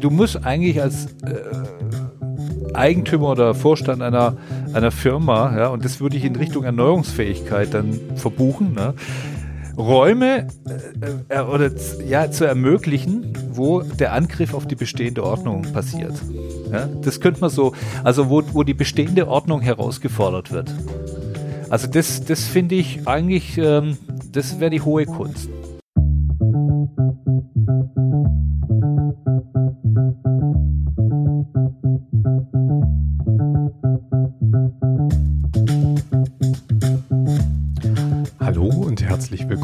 [0.00, 4.36] du musst eigentlich als äh, Eigentümer oder Vorstand einer,
[4.72, 8.94] einer Firma, ja, und das würde ich in Richtung Erneuerungsfähigkeit dann verbuchen, ne,
[9.76, 10.48] Räume
[11.28, 11.70] äh, äh, oder
[12.06, 16.14] ja, zu ermöglichen, wo der Angriff auf die bestehende Ordnung passiert.
[16.72, 17.72] Ja, das könnte man so,
[18.02, 20.74] also wo, wo die bestehende Ordnung herausgefordert wird.
[21.68, 23.98] Also das, das finde ich eigentlich, ähm,
[24.32, 25.48] das wäre die hohe Kunst.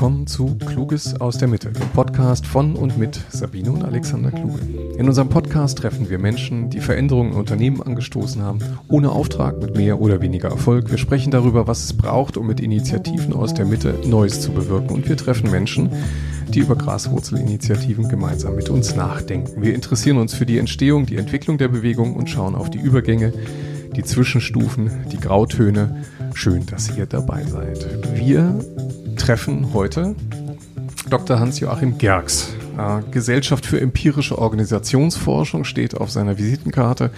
[0.02, 4.58] Willkommen zu Kluges aus der Mitte, dem Podcast von und mit Sabine und Alexander Kluge.
[4.98, 9.76] In unserem Podcast treffen wir Menschen, die Veränderungen in Unternehmen angestoßen haben, ohne Auftrag, mit
[9.76, 10.90] mehr oder weniger Erfolg.
[10.90, 14.90] Wir sprechen darüber, was es braucht, um mit Initiativen aus der Mitte Neues zu bewirken.
[14.90, 15.90] Und wir treffen Menschen,
[16.48, 19.62] die über Graswurzelinitiativen gemeinsam mit uns nachdenken.
[19.62, 23.32] Wir interessieren uns für die Entstehung, die Entwicklung der Bewegung und schauen auf die Übergänge,
[23.94, 26.02] die Zwischenstufen, die Grautöne.
[26.34, 27.86] Schön, dass ihr dabei seid.
[28.16, 28.58] Wir
[29.16, 30.14] treffen heute
[31.08, 31.38] Dr.
[31.38, 32.54] Hans-Joachim Gerks.
[32.78, 37.10] Äh, Gesellschaft für empirische Organisationsforschung steht auf seiner Visitenkarte,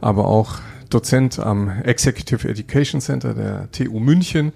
[0.00, 0.56] aber auch
[0.90, 4.52] Dozent am Executive Education Center der TU München.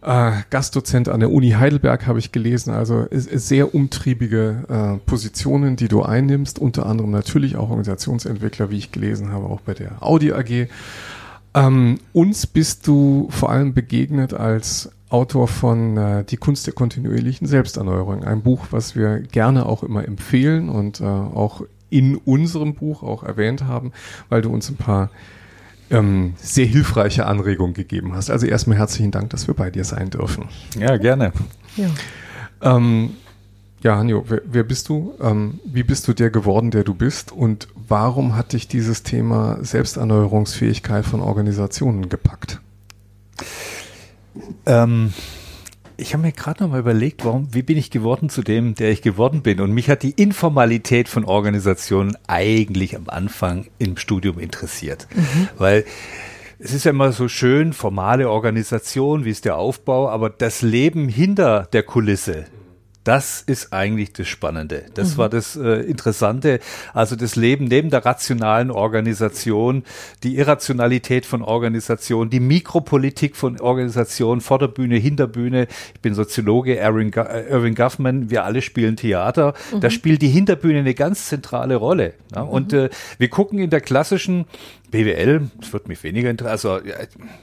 [0.00, 5.88] Äh, Gastdozent an der Uni Heidelberg habe ich gelesen, also sehr umtriebige äh, Positionen, die
[5.88, 10.32] du einnimmst, unter anderem natürlich auch Organisationsentwickler, wie ich gelesen habe, auch bei der Audi
[10.32, 10.68] AG.
[11.54, 17.46] Ähm, uns bist du vor allem begegnet als Autor von äh, Die Kunst der kontinuierlichen
[17.46, 23.02] Selbsterneuerung, ein Buch, was wir gerne auch immer empfehlen und äh, auch in unserem Buch
[23.02, 23.92] auch erwähnt haben,
[24.28, 25.10] weil du uns ein paar
[25.90, 28.30] ähm, sehr hilfreiche Anregungen gegeben hast.
[28.30, 30.44] Also erstmal herzlichen Dank, dass wir bei dir sein dürfen.
[30.78, 31.32] Ja, gerne.
[31.76, 31.88] Ja,
[32.60, 33.16] ähm,
[33.82, 35.14] ja Hanjo, wer, wer bist du?
[35.20, 37.32] Ähm, wie bist du der geworden, der du bist?
[37.32, 42.60] Und warum hat dich dieses Thema Selbsterneuerungsfähigkeit von Organisationen gepackt?
[44.66, 45.12] Ähm,
[45.96, 48.90] ich habe mir gerade noch mal überlegt, warum, wie bin ich geworden zu dem, der
[48.90, 49.60] ich geworden bin?
[49.60, 55.48] Und mich hat die Informalität von Organisationen eigentlich am Anfang im Studium interessiert, mhm.
[55.58, 55.84] weil
[56.60, 61.08] es ist ja immer so schön, formale Organisation, wie ist der Aufbau, aber das Leben
[61.08, 62.46] hinter der Kulisse,
[63.08, 64.84] das ist eigentlich das Spannende.
[64.92, 65.16] Das mhm.
[65.16, 66.60] war das äh, Interessante.
[66.92, 69.82] Also das Leben neben der rationalen Organisation,
[70.22, 75.68] die Irrationalität von Organisation, die Mikropolitik von Organisation, Vorderbühne, Hinterbühne.
[75.94, 79.54] Ich bin Soziologe, Irving, äh, Irving Guffman, wir alle spielen Theater.
[79.72, 79.80] Mhm.
[79.80, 82.12] Da spielt die Hinterbühne eine ganz zentrale Rolle.
[82.34, 82.42] Ja?
[82.42, 82.78] Und mhm.
[82.78, 84.44] äh, wir gucken in der klassischen
[84.90, 86.96] BWL, das wird mich weniger interessieren, also ja,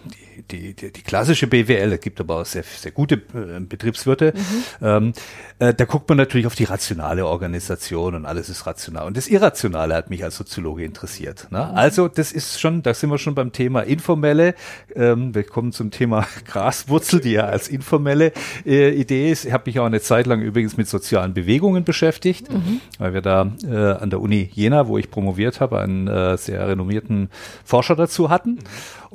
[0.05, 4.33] die die, die, die klassische BWL, es gibt aber auch sehr, sehr gute äh, Betriebswirte,
[4.35, 4.85] mhm.
[4.85, 5.13] ähm,
[5.59, 9.07] äh, da guckt man natürlich auf die rationale Organisation und alles ist rational.
[9.07, 11.47] Und das Irrationale hat mich als Soziologe interessiert.
[11.51, 11.69] Ne?
[11.71, 11.77] Mhm.
[11.77, 14.55] Also das ist schon, da sind wir schon beim Thema informelle.
[14.95, 18.33] Ähm, wir kommen zum Thema Graswurzel, die ja als informelle
[18.65, 19.45] äh, Idee ist.
[19.45, 22.81] Ich habe mich auch eine Zeit lang übrigens mit sozialen Bewegungen beschäftigt, mhm.
[22.97, 26.67] weil wir da äh, an der Uni Jena, wo ich promoviert habe, einen äh, sehr
[26.67, 27.29] renommierten
[27.63, 28.59] Forscher dazu hatten.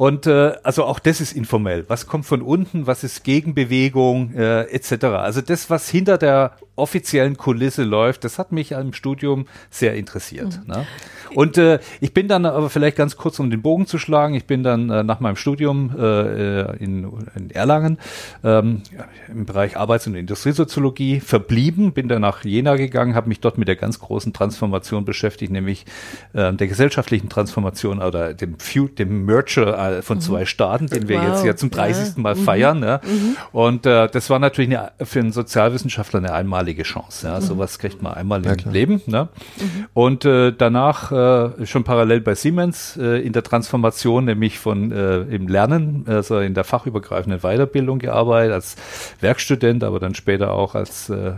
[0.00, 1.84] Und äh, also auch das ist informell.
[1.88, 5.04] Was kommt von unten, was ist Gegenbewegung äh, etc.
[5.04, 10.60] Also das, was hinter der offiziellen Kulisse läuft, das hat mich im Studium sehr interessiert.
[10.66, 10.74] Mhm.
[10.74, 10.86] Ne?
[11.34, 14.46] Und äh, ich bin dann aber vielleicht ganz kurz, um den Bogen zu schlagen, ich
[14.46, 17.98] bin dann äh, nach meinem Studium äh, in, in Erlangen
[18.42, 18.82] ähm,
[19.28, 23.68] im Bereich Arbeits- und Industriesoziologie verblieben, bin dann nach Jena gegangen, habe mich dort mit
[23.68, 25.86] der ganz großen Transformation beschäftigt, nämlich
[26.32, 28.56] äh, der gesellschaftlichen Transformation oder dem,
[28.98, 30.22] dem Merger äh, von mhm.
[30.22, 31.28] zwei Staaten, den wir wow.
[31.28, 32.16] jetzt ja zum 30.
[32.16, 32.22] Ja.
[32.22, 32.44] Mal mhm.
[32.44, 32.82] feiern.
[32.82, 33.00] Ja.
[33.04, 33.36] Mhm.
[33.52, 37.26] Und äh, das war natürlich eine, für einen Sozialwissenschaftler eine einmalige Chance.
[37.26, 37.36] Ja.
[37.36, 37.42] Mhm.
[37.42, 39.02] Sowas kriegt man einmal ja, im Leben.
[39.06, 39.28] Ne?
[39.58, 39.86] Mhm.
[39.94, 45.20] Und äh, danach äh, schon parallel bei Siemens äh, in der Transformation, nämlich von äh,
[45.22, 48.76] im Lernen, also in der fachübergreifenden Weiterbildung gearbeitet, als
[49.20, 51.32] Werkstudent, aber dann später auch als, äh,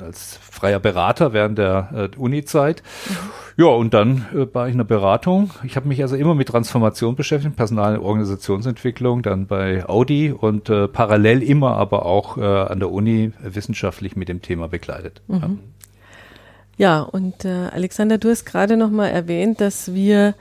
[0.00, 2.82] als freier Berater während der äh, Uni-Zeit.
[3.08, 3.14] Mhm.
[3.60, 5.50] Ja, und dann äh, war ich in der Beratung.
[5.64, 10.70] Ich habe mich also immer mit Transformation beschäftigt, Personal- und Organisationsentwicklung, dann bei Audi und
[10.70, 15.20] äh, parallel immer aber auch äh, an der Uni wissenschaftlich mit dem Thema begleitet.
[15.28, 15.40] Mhm.
[15.42, 15.50] Ja.
[16.78, 20.34] Ja, und äh, Alexander, du hast gerade noch mal erwähnt, dass wir,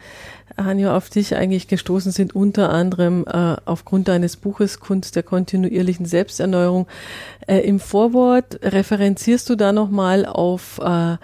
[0.55, 6.05] Hanjo, auf dich eigentlich gestoßen sind, unter anderem äh, aufgrund deines Buches Kunst der kontinuierlichen
[6.05, 6.87] Selbsterneuerung.
[7.45, 11.17] Äh, Im Vorwort referenzierst du da noch mal auf äh,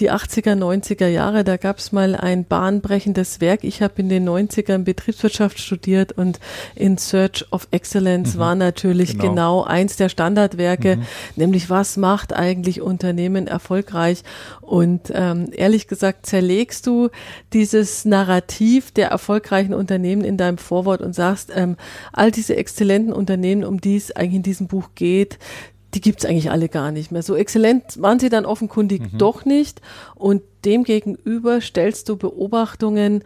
[0.00, 3.62] die 80er, 90er Jahre, da gab es mal ein bahnbrechendes Werk.
[3.62, 6.40] Ich habe in den 90ern Betriebswirtschaft studiert und
[6.74, 8.38] in Search of Excellence mhm.
[8.38, 9.28] war natürlich genau.
[9.28, 9.62] genau.
[9.62, 11.02] eins der Standardwerke, mhm.
[11.36, 14.24] nämlich was macht eigentlich Unternehmen erfolgreich?
[14.60, 17.10] Und ähm, ehrlich gesagt zerlegst du
[17.52, 21.76] dieses Narrativ der erfolgreichen Unternehmen in deinem Vorwort und sagst, ähm,
[22.12, 25.38] all diese exzellenten Unternehmen, um die es eigentlich in diesem Buch geht,
[25.94, 27.22] die gibt's eigentlich alle gar nicht mehr.
[27.22, 29.18] So exzellent waren sie dann offenkundig mhm.
[29.18, 29.80] doch nicht.
[30.14, 33.22] Und demgegenüber stellst du Beobachtungen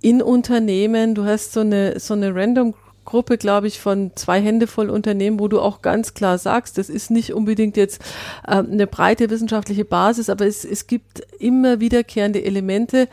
[0.00, 1.14] in Unternehmen.
[1.14, 2.74] Du hast so eine, so eine random
[3.04, 6.88] Gruppe, glaube ich, von zwei Hände voll Unternehmen, wo du auch ganz klar sagst, das
[6.88, 8.00] ist nicht unbedingt jetzt
[8.46, 13.08] äh, eine breite wissenschaftliche Basis, aber es, es gibt immer wiederkehrende Elemente,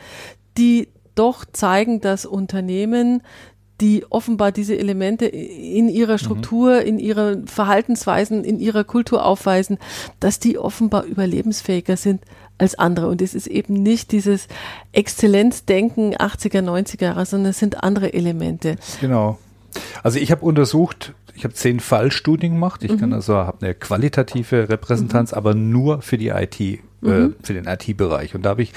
[0.56, 3.22] die doch zeigen, dass Unternehmen
[3.80, 6.18] die offenbar diese Elemente in ihrer mhm.
[6.18, 6.86] Struktur, mhm.
[6.86, 9.78] in ihren Verhaltensweisen, in ihrer Kultur aufweisen,
[10.20, 12.22] dass die offenbar überlebensfähiger sind
[12.58, 13.08] als andere.
[13.08, 14.48] Und es ist eben nicht dieses
[14.92, 18.76] Exzellenzdenken 80er, 90er Jahre, sondern es sind andere Elemente.
[19.00, 19.38] Genau.
[20.02, 22.82] Also ich habe untersucht, ich habe zehn Fallstudien gemacht.
[22.82, 22.98] Ich mhm.
[22.98, 25.38] kann also habe eine qualitative Repräsentanz, mhm.
[25.38, 27.34] aber nur für die IT mhm.
[27.42, 28.34] für den IT-Bereich.
[28.34, 28.72] Und da habe ich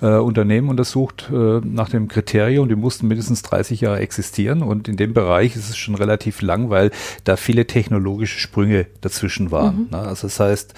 [0.00, 4.62] äh, Unternehmen untersucht äh, nach dem Kriterium, die mussten mindestens 30 Jahre existieren.
[4.62, 6.90] Und in dem Bereich ist es schon relativ lang, weil
[7.24, 9.84] da viele technologische Sprünge dazwischen waren.
[9.84, 9.88] Mhm.
[9.90, 9.98] Ne?
[9.98, 10.74] Also das heißt,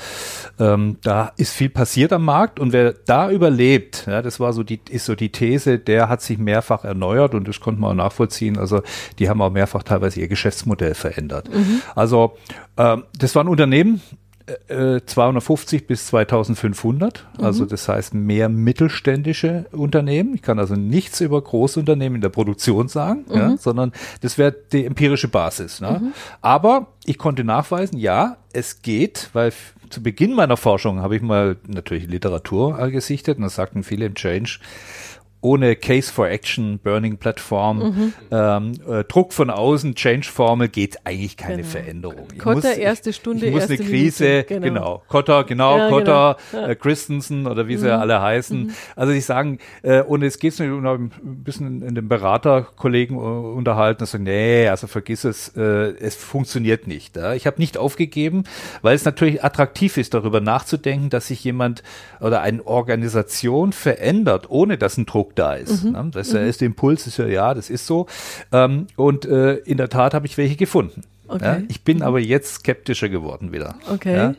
[0.59, 4.63] ähm, da ist viel passiert am Markt und wer da überlebt, ja, das war so
[4.63, 8.05] die, ist so die These, der hat sich mehrfach erneuert und das konnte man auch
[8.05, 8.59] nachvollziehen.
[8.59, 8.83] Also
[9.19, 11.49] die haben auch mehrfach teilweise ihr Geschäftsmodell verändert.
[11.53, 11.83] Mhm.
[11.95, 12.37] Also
[12.77, 14.01] ähm, das waren Unternehmen,
[14.69, 17.45] 250 äh, bis 2500, mhm.
[17.45, 20.35] also das heißt mehr mittelständische Unternehmen.
[20.35, 23.37] Ich kann also nichts über Großunternehmen in der Produktion sagen, mhm.
[23.37, 25.81] ja, sondern das wäre die empirische Basis.
[25.81, 26.01] Ne?
[26.01, 26.13] Mhm.
[26.41, 29.53] Aber ich konnte nachweisen, ja, es geht, weil
[29.91, 34.15] zu Beginn meiner Forschung habe ich mal natürlich Literatur gesichtet und da sagten viele im
[34.15, 34.59] Change,
[35.41, 38.13] ohne Case for Action, Burning Plattform, mhm.
[38.31, 41.69] ähm, äh, Druck von außen, Change-Formel geht eigentlich keine genau.
[41.69, 42.29] Veränderung.
[42.33, 44.67] Ich Kotter, muss, erste Stunde, ich, ich muss eine Krise, Minute, genau.
[44.67, 45.03] genau.
[45.07, 46.63] Kotter, genau, ja, Kotter, genau.
[46.65, 46.71] Ja.
[46.71, 47.93] Äh, Christensen oder wie sie mhm.
[47.93, 48.65] alle heißen.
[48.65, 48.71] Mhm.
[48.97, 51.11] Also ich sagen, äh, und es geht nicht ein
[51.45, 57.17] bisschen in den Beraterkollegen äh, unterhalten, sagen, nee, also vergiss es, äh, es funktioniert nicht.
[57.17, 57.35] Ja?
[57.35, 58.45] Ich habe nicht aufgegeben,
[58.83, 61.85] weil es natürlich attraktiv ist, darüber nachzudenken, dass sich jemand
[62.21, 65.85] oder eine Organisation verändert, ohne dass ein Druck Druck da ist.
[65.85, 65.93] Mhm.
[65.93, 66.11] Ne?
[66.13, 66.41] Das mhm.
[66.41, 68.07] ist der Impuls, ist ja, ja, das ist so.
[68.53, 71.03] Ähm, und äh, in der Tat habe ich welche gefunden.
[71.27, 71.45] Okay.
[71.45, 71.63] Ja?
[71.69, 72.03] Ich bin mhm.
[72.05, 73.77] aber jetzt skeptischer geworden wieder.
[73.91, 74.17] Okay.
[74.17, 74.35] Ja?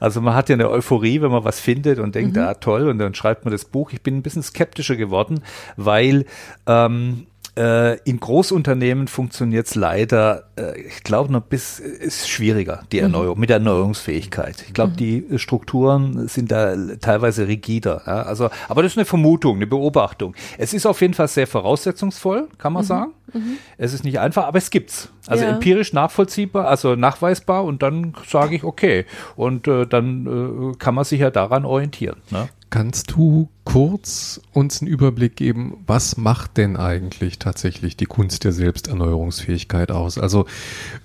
[0.00, 2.42] Also man hat ja eine Euphorie, wenn man was findet und denkt, mhm.
[2.42, 3.92] ah toll, und dann schreibt man das Buch.
[3.92, 5.40] Ich bin ein bisschen skeptischer geworden,
[5.76, 6.24] weil
[6.66, 7.26] ähm,
[7.58, 13.04] äh, in Großunternehmen funktioniert es leider, äh, ich glaube noch bis, ist schwieriger, die mhm.
[13.04, 13.40] Erneuerung, mhm.
[13.40, 14.64] mit der Erneuerungsfähigkeit.
[14.66, 14.96] Ich glaube, mhm.
[14.96, 18.02] die Strukturen sind da teilweise rigider.
[18.06, 18.22] Ja?
[18.22, 20.34] Also, aber das ist eine Vermutung, eine Beobachtung.
[20.56, 22.86] Es ist auf jeden Fall sehr voraussetzungsvoll, kann man mhm.
[22.86, 23.12] sagen.
[23.32, 23.58] Mhm.
[23.76, 25.10] Es ist nicht einfach, aber es gibt's.
[25.26, 25.50] Also ja.
[25.50, 29.04] empirisch nachvollziehbar, also nachweisbar und dann sage ich okay.
[29.36, 32.16] Und äh, dann äh, kann man sich ja daran orientieren.
[32.30, 32.48] Ne?
[32.70, 38.52] Kannst du kurz uns einen Überblick geben, was macht denn eigentlich tatsächlich die Kunst der
[38.52, 40.18] Selbsterneuerungsfähigkeit aus?
[40.18, 40.46] Also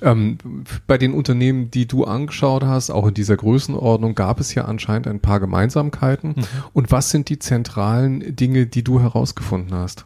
[0.01, 0.37] ähm,
[0.87, 5.07] bei den Unternehmen, die du angeschaut hast, auch in dieser Größenordnung, gab es ja anscheinend
[5.07, 6.33] ein paar Gemeinsamkeiten.
[6.35, 6.43] Mhm.
[6.73, 10.05] Und was sind die zentralen Dinge, die du herausgefunden hast?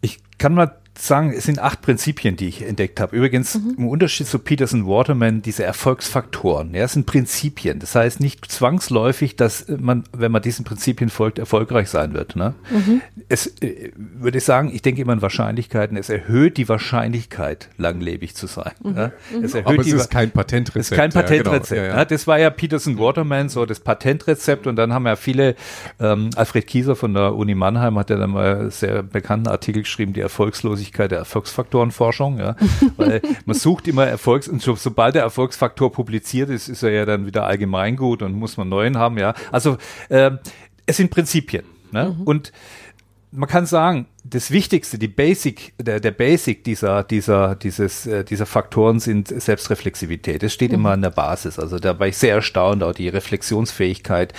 [0.00, 3.16] Ich kann mal sagen, es sind acht Prinzipien, die ich entdeckt habe.
[3.16, 3.74] Übrigens, mhm.
[3.78, 7.78] im Unterschied zu Peterson Waterman, diese Erfolgsfaktoren, ja, sind Prinzipien.
[7.78, 12.36] Das heißt nicht zwangsläufig, dass man, wenn man diesen Prinzipien folgt, erfolgreich sein wird.
[12.36, 12.54] Ne?
[12.70, 13.00] Mhm.
[13.28, 15.96] Es äh, würde ich sagen, ich denke immer an Wahrscheinlichkeiten.
[15.96, 18.72] Es erhöht die Wahrscheinlichkeit, langlebig zu sein.
[18.82, 18.96] Mhm.
[18.96, 19.12] Ja?
[19.32, 19.44] Mhm.
[19.44, 20.80] Es erhöht Aber es ist kein Patentrezept.
[20.80, 21.70] Es ist kein Patentrezept.
[21.70, 21.98] Ja, genau.
[21.98, 24.66] ja, das war ja Peterson Waterman, so das Patentrezept.
[24.66, 25.54] Und dann haben ja viele,
[26.00, 29.82] ähm, Alfred Kieser von der Uni Mannheim hat ja dann mal einen sehr bekannten Artikel
[29.82, 32.56] geschrieben, die Erfolgslosigkeit Wichtigkeit der Erfolgsfaktorenforschung, ja,
[32.96, 37.04] weil man sucht immer Erfolgs und so, sobald der Erfolgsfaktor publiziert ist, ist er ja
[37.04, 39.34] dann wieder allgemeingut und muss man neuen haben, ja.
[39.52, 39.76] Also
[40.08, 40.30] äh,
[40.86, 42.16] es sind Prinzipien, ne?
[42.18, 42.22] Mhm.
[42.24, 42.52] Und
[43.30, 48.46] man kann sagen, das Wichtigste, die Basic, der, der Basic dieser, dieser, dieses, äh, dieser
[48.46, 50.42] Faktoren sind Selbstreflexivität.
[50.42, 50.76] Das steht mhm.
[50.76, 51.58] immer an der Basis.
[51.58, 54.32] Also da war ich sehr erstaunt, auch die Reflexionsfähigkeit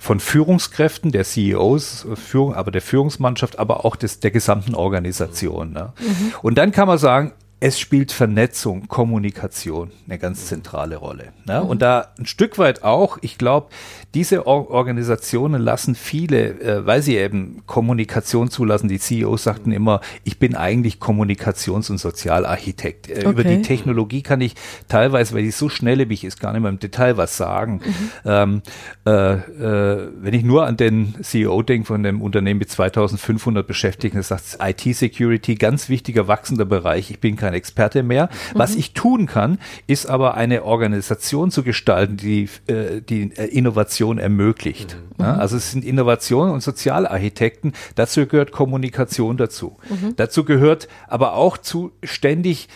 [0.00, 5.72] von Führungskräften, der CEOs, Führung, aber der Führungsmannschaft, aber auch des, der gesamten Organisation.
[5.72, 5.92] Ne?
[6.00, 6.32] Mhm.
[6.40, 11.28] Und dann kann man sagen, es spielt Vernetzung, Kommunikation eine ganz zentrale Rolle.
[11.44, 11.60] Ne?
[11.60, 11.68] Mhm.
[11.68, 13.68] Und da ein Stück weit auch, ich glaube,
[14.14, 20.00] diese Or Organisationen lassen viele, äh, weil sie eben Kommunikation zulassen, die CEOs sagten immer,
[20.24, 23.10] ich bin eigentlich Kommunikations- und Sozialarchitekt.
[23.10, 23.28] Äh, okay.
[23.28, 24.54] Über die Technologie kann ich
[24.88, 27.82] teilweise, weil die so schnelllebig ist, gar nicht mehr im Detail was sagen.
[27.84, 28.10] Mhm.
[28.24, 28.62] Ähm,
[29.06, 34.16] äh, äh, wenn ich nur an den CEO denke von dem Unternehmen mit 2500 Beschäftigten,
[34.16, 37.10] das sagt IT-Security, ganz wichtiger, wachsender Bereich.
[37.10, 38.28] Ich bin kein Experte mehr.
[38.54, 38.58] Mhm.
[38.58, 44.18] Was ich tun kann, ist aber eine Organisation zu gestalten, die äh, die äh, Innovation
[44.18, 44.96] ermöglicht.
[45.18, 45.24] Mhm.
[45.24, 47.72] Ja, also es sind Innovationen und Sozialarchitekten.
[47.94, 49.76] Dazu gehört Kommunikation dazu.
[49.88, 50.16] Mhm.
[50.16, 52.68] Dazu gehört aber auch zu ständig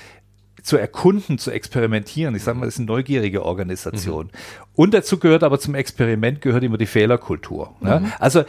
[0.63, 2.35] zu erkunden, zu experimentieren.
[2.35, 4.27] Ich sage mal, das ist eine neugierige Organisation.
[4.27, 4.31] Mhm.
[4.75, 7.75] Und dazu gehört aber zum Experiment gehört immer die Fehlerkultur.
[7.81, 8.13] Mhm.
[8.19, 8.45] Also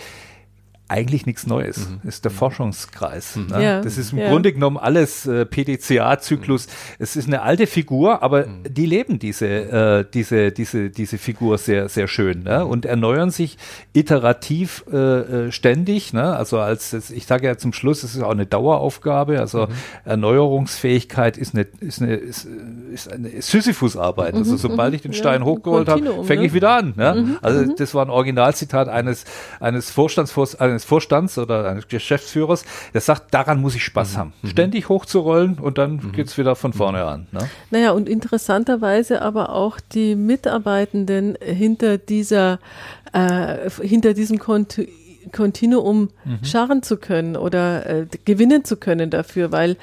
[0.87, 1.89] eigentlich nichts Neues.
[1.89, 2.07] Mhm.
[2.07, 2.35] ist der mhm.
[2.35, 3.35] Forschungskreis.
[3.35, 3.47] Mhm.
[3.47, 3.63] Ne?
[3.63, 4.29] Ja, das ist im ja.
[4.29, 6.67] Grunde genommen alles äh, PDCA-Zyklus.
[6.67, 6.71] Mhm.
[6.99, 8.63] Es ist eine alte Figur, aber mhm.
[8.69, 12.63] die leben diese, äh, diese, diese, diese Figur sehr, sehr schön ne?
[12.63, 12.69] Mhm.
[12.69, 13.57] und erneuern sich
[13.93, 16.13] iterativ äh, äh, ständig.
[16.13, 16.35] Ne?
[16.35, 19.39] Also als ich sage ja zum Schluss, es ist auch eine Daueraufgabe.
[19.39, 19.67] Also
[20.03, 22.47] Erneuerungsfähigkeit ist eine, ist eine, ist,
[22.93, 24.35] ist eine Sisyphus-Arbeit.
[24.35, 26.55] Also sobald ich den Stein ja, hochgeholt habe, fänge ich ne?
[26.55, 26.93] wieder an.
[26.95, 27.37] Ne?
[27.41, 29.25] Also das war ein Originalzitat eines,
[29.59, 34.17] eines Vorstandsvorsitzenden eines Vorstands oder eines Geschäftsführers, der sagt, daran muss ich Spaß mhm.
[34.17, 34.33] haben.
[34.41, 34.47] Mhm.
[34.49, 36.19] Ständig hochzurollen und dann mhm.
[36.19, 37.07] es wieder von vorne mhm.
[37.07, 37.27] an.
[37.31, 37.49] Ne?
[37.71, 42.59] Naja, und interessanterweise aber auch die Mitarbeitenden hinter dieser,
[43.13, 44.83] äh, hinter diesem Konto
[45.31, 46.43] Kontinuum mhm.
[46.43, 49.75] scharren zu können oder äh, gewinnen zu können dafür, weil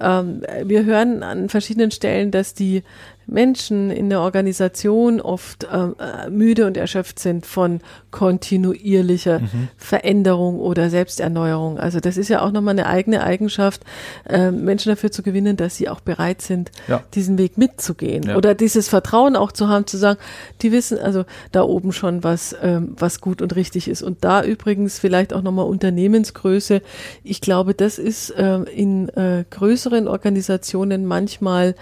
[0.00, 2.82] ähm, wir hören an verschiedenen Stellen, dass die
[3.28, 7.80] Menschen in der Organisation oft äh, müde und erschöpft sind von
[8.10, 9.68] kontinuierlicher mhm.
[9.76, 11.78] Veränderung oder Selbsterneuerung.
[11.78, 13.82] Also das ist ja auch nochmal eine eigene Eigenschaft,
[14.28, 17.02] äh, Menschen dafür zu gewinnen, dass sie auch bereit sind, ja.
[17.14, 18.36] diesen Weg mitzugehen ja.
[18.36, 20.18] oder dieses Vertrauen auch zu haben, zu sagen,
[20.62, 24.02] die wissen also da oben schon, was, ähm, was gut und richtig ist.
[24.02, 26.80] Und da übrigens vielleicht auch nochmal Unternehmensgröße.
[27.24, 31.74] Ich glaube, das ist äh, in äh, größeren Organisationen manchmal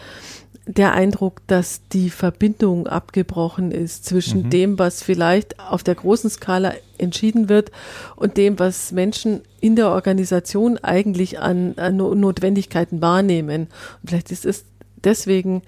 [0.67, 4.51] der Eindruck, dass die Verbindung abgebrochen ist zwischen mhm.
[4.51, 7.71] dem, was vielleicht auf der großen Skala entschieden wird
[8.17, 13.69] und dem, was Menschen in der Organisation eigentlich an, an Notwendigkeiten wahrnehmen.
[14.03, 14.65] Und vielleicht ist es
[15.05, 15.63] deswegen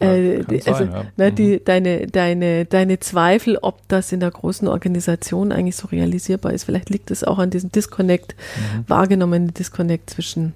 [0.00, 1.04] äh, also, ja.
[1.16, 1.34] ne, mhm.
[1.36, 6.64] die, deine, deine, deine Zweifel, ob das in der großen Organisation eigentlich so realisierbar ist.
[6.64, 8.84] Vielleicht liegt es auch an diesem Disconnect, mhm.
[8.88, 10.54] wahrgenommenen Disconnect zwischen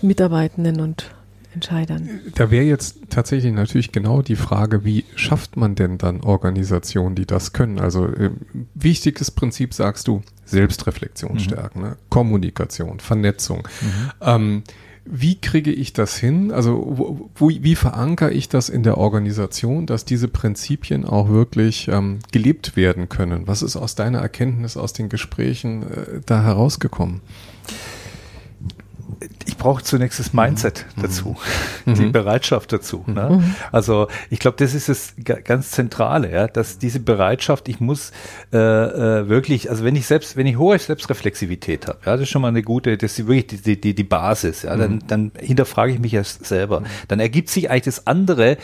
[0.00, 1.10] Mitarbeitenden und
[1.54, 2.20] Entscheidern.
[2.34, 7.26] Da wäre jetzt tatsächlich natürlich genau die Frage, wie schafft man denn dann Organisationen, die
[7.26, 7.78] das können?
[7.78, 8.30] Also äh,
[8.74, 11.38] wichtiges Prinzip sagst du, Selbstreflexion mhm.
[11.38, 11.96] stärken, ne?
[12.10, 13.68] Kommunikation, Vernetzung.
[13.80, 14.10] Mhm.
[14.20, 14.62] Ähm,
[15.06, 16.50] wie kriege ich das hin?
[16.50, 22.20] Also wo, wie verankere ich das in der Organisation, dass diese Prinzipien auch wirklich ähm,
[22.32, 23.46] gelebt werden können?
[23.46, 27.20] Was ist aus deiner Erkenntnis, aus den Gesprächen äh, da herausgekommen?
[29.46, 31.02] Ich brauche zunächst das Mindset mhm.
[31.02, 31.36] dazu,
[31.84, 31.94] mhm.
[31.94, 33.04] die Bereitschaft dazu.
[33.06, 33.30] Ne?
[33.30, 33.54] Mhm.
[33.72, 38.12] Also ich glaube, das ist das ganz Zentrale, ja, dass diese Bereitschaft, ich muss
[38.52, 42.30] äh, äh, wirklich, also wenn ich selbst, wenn ich hohe Selbstreflexivität habe, ja, das ist
[42.30, 45.06] schon mal eine gute, das ist wirklich die, die, die Basis, ja, dann, mhm.
[45.06, 46.80] dann hinterfrage ich mich ja selber.
[46.80, 46.86] Mhm.
[47.08, 48.56] Dann ergibt sich eigentlich das andere,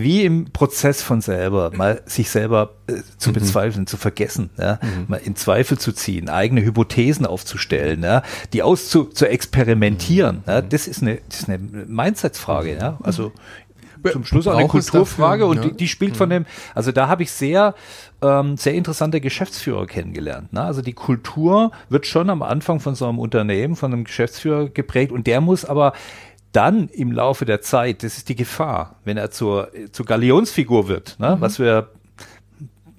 [0.00, 3.34] wie im Prozess von selber, mal sich selber äh, zu mhm.
[3.34, 5.04] bezweifeln, zu vergessen, ja, mhm.
[5.08, 8.22] mal in Zweifel zu ziehen, eigene Hypothesen aufzustellen, ja,
[8.52, 10.42] die aus zu, experimentieren, mhm.
[10.46, 13.32] ja, das ist eine, das ist eine Mindset-Frage, ja, also
[14.12, 16.32] zum Schluss auch eine Kulturfrage dafür, und die, die, spielt von mhm.
[16.32, 17.74] dem, also da habe ich sehr,
[18.22, 20.52] ähm, sehr interessante Geschäftsführer kennengelernt.
[20.52, 20.62] Ne?
[20.62, 25.12] Also die Kultur wird schon am Anfang von so einem Unternehmen, von einem Geschäftsführer geprägt
[25.12, 25.92] und der muss aber
[26.56, 31.16] dann im Laufe der Zeit, das ist die Gefahr, wenn er zur, zur Galionsfigur wird,
[31.18, 31.36] ne?
[31.36, 31.40] Mhm.
[31.40, 31.90] was wir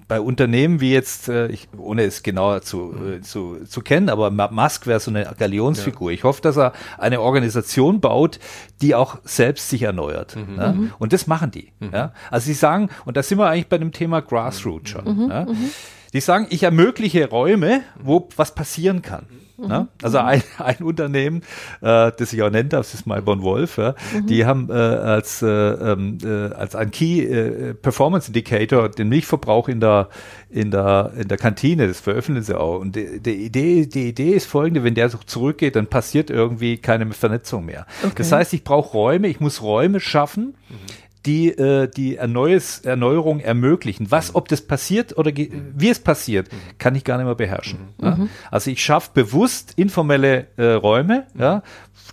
[0.06, 4.30] bei Unternehmen wie jetzt, äh, ich, ohne es genauer zu, äh, zu, zu kennen, aber
[4.30, 6.10] Musk wäre so eine Galionsfigur.
[6.10, 6.14] Ja.
[6.14, 8.38] Ich hoffe, dass er eine Organisation baut,
[8.80, 10.34] die auch selbst sich erneuert.
[10.34, 10.56] Mhm.
[10.56, 10.74] Ne?
[10.74, 10.92] Mhm.
[10.98, 11.72] Und das machen die.
[11.80, 11.90] Mhm.
[11.92, 12.12] Ja?
[12.30, 15.04] Also sie sagen, und da sind wir eigentlich bei dem Thema Grassroots schon.
[15.04, 15.70] Mhm.
[16.14, 19.26] Die sagen, ich ermögliche Räume, wo was passieren kann.
[19.58, 19.80] Ne?
[19.80, 19.88] Mhm.
[20.02, 21.42] Also ein, ein Unternehmen,
[21.80, 24.26] äh, das ich auch nennt, das ist Malborn Wolf, ja, mhm.
[24.26, 29.68] die haben äh, als, äh, ähm, äh, als ein Key äh, Performance Indicator den Milchverbrauch
[29.68, 30.08] in der,
[30.48, 32.78] in der, in der Kantine, das veröffentlichen sie auch.
[32.78, 36.78] Und die, die, Idee, die Idee ist folgende, wenn der so zurückgeht, dann passiert irgendwie
[36.78, 37.86] keine Vernetzung mehr.
[38.04, 38.14] Okay.
[38.16, 43.40] Das heißt, ich brauche Räume, ich muss Räume schaffen, mhm die äh, die Erneues, Erneuerung
[43.40, 44.10] ermöglichen.
[44.10, 47.80] Was, ob das passiert oder wie es passiert, kann ich gar nicht mehr beherrschen.
[47.98, 48.04] Mhm.
[48.04, 48.18] Ja?
[48.50, 51.62] Also ich schaffe bewusst informelle äh, Räume, ja,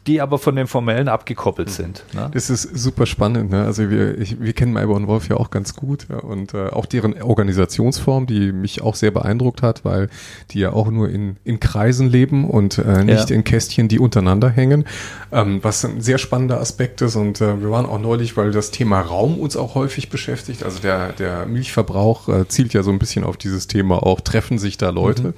[0.08, 2.04] die aber von dem Formellen abgekoppelt sind.
[2.14, 2.30] Ne?
[2.34, 3.50] Das ist super spannend.
[3.50, 3.64] Ne?
[3.64, 6.18] Also wir, ich, wir kennen Mayborn und Wolf ja auch ganz gut ja?
[6.18, 10.10] und äh, auch deren Organisationsform, die mich auch sehr beeindruckt hat, weil
[10.52, 13.36] die ja auch nur in, in Kreisen leben und äh, nicht ja.
[13.36, 14.86] in Kästchen, die untereinander hängen.
[15.32, 18.70] Ähm, was ein sehr spannender Aspekt ist und äh, wir waren auch neulich, weil das
[18.70, 20.64] Thema Raum uns auch häufig beschäftigt.
[20.64, 24.60] Also der, der Milchverbrauch äh, zielt ja so ein bisschen auf dieses Thema auch, treffen
[24.60, 25.30] sich da Leute.
[25.30, 25.34] Mhm.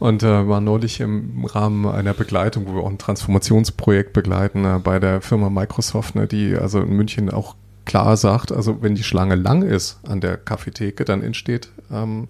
[0.00, 4.80] Und äh, waren neulich im Rahmen einer Begleitung, wo wir auch ein Transformationsprojekt begleiten äh,
[4.82, 7.54] bei der Firma Microsoft, ne, die also in München auch
[7.84, 12.28] klar sagt, also wenn die Schlange lang ist an der Kaffeetheke, dann entsteht ähm,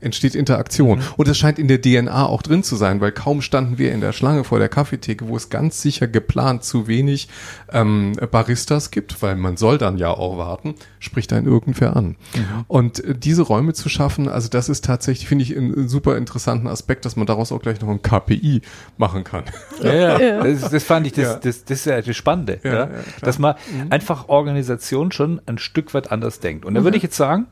[0.00, 0.98] entsteht Interaktion.
[0.98, 1.04] Mhm.
[1.16, 4.00] Und das scheint in der DNA auch drin zu sein, weil kaum standen wir in
[4.00, 7.28] der Schlange vor der Kaffeetheke, wo es ganz sicher geplant zu wenig
[7.72, 12.16] ähm, Baristas gibt, weil man soll dann ja auch warten, spricht einen irgendwer an.
[12.34, 12.64] Mhm.
[12.68, 16.68] Und äh, diese Räume zu schaffen, also das ist tatsächlich, finde ich, einen super interessanten
[16.68, 18.62] Aspekt, dass man daraus auch gleich noch ein KPI
[18.96, 19.44] machen kann.
[19.82, 20.20] Ja, ja.
[20.20, 20.44] ja.
[20.44, 21.34] Das, das, fand ich, das, ja.
[21.34, 22.90] das, das ist ja das Spannende, ja, ja
[23.22, 23.90] dass man mhm.
[23.90, 26.64] einfach Organisation schon ein Stück weit anders denkt.
[26.64, 26.98] Und da würde mhm.
[26.98, 27.46] ich jetzt sagen,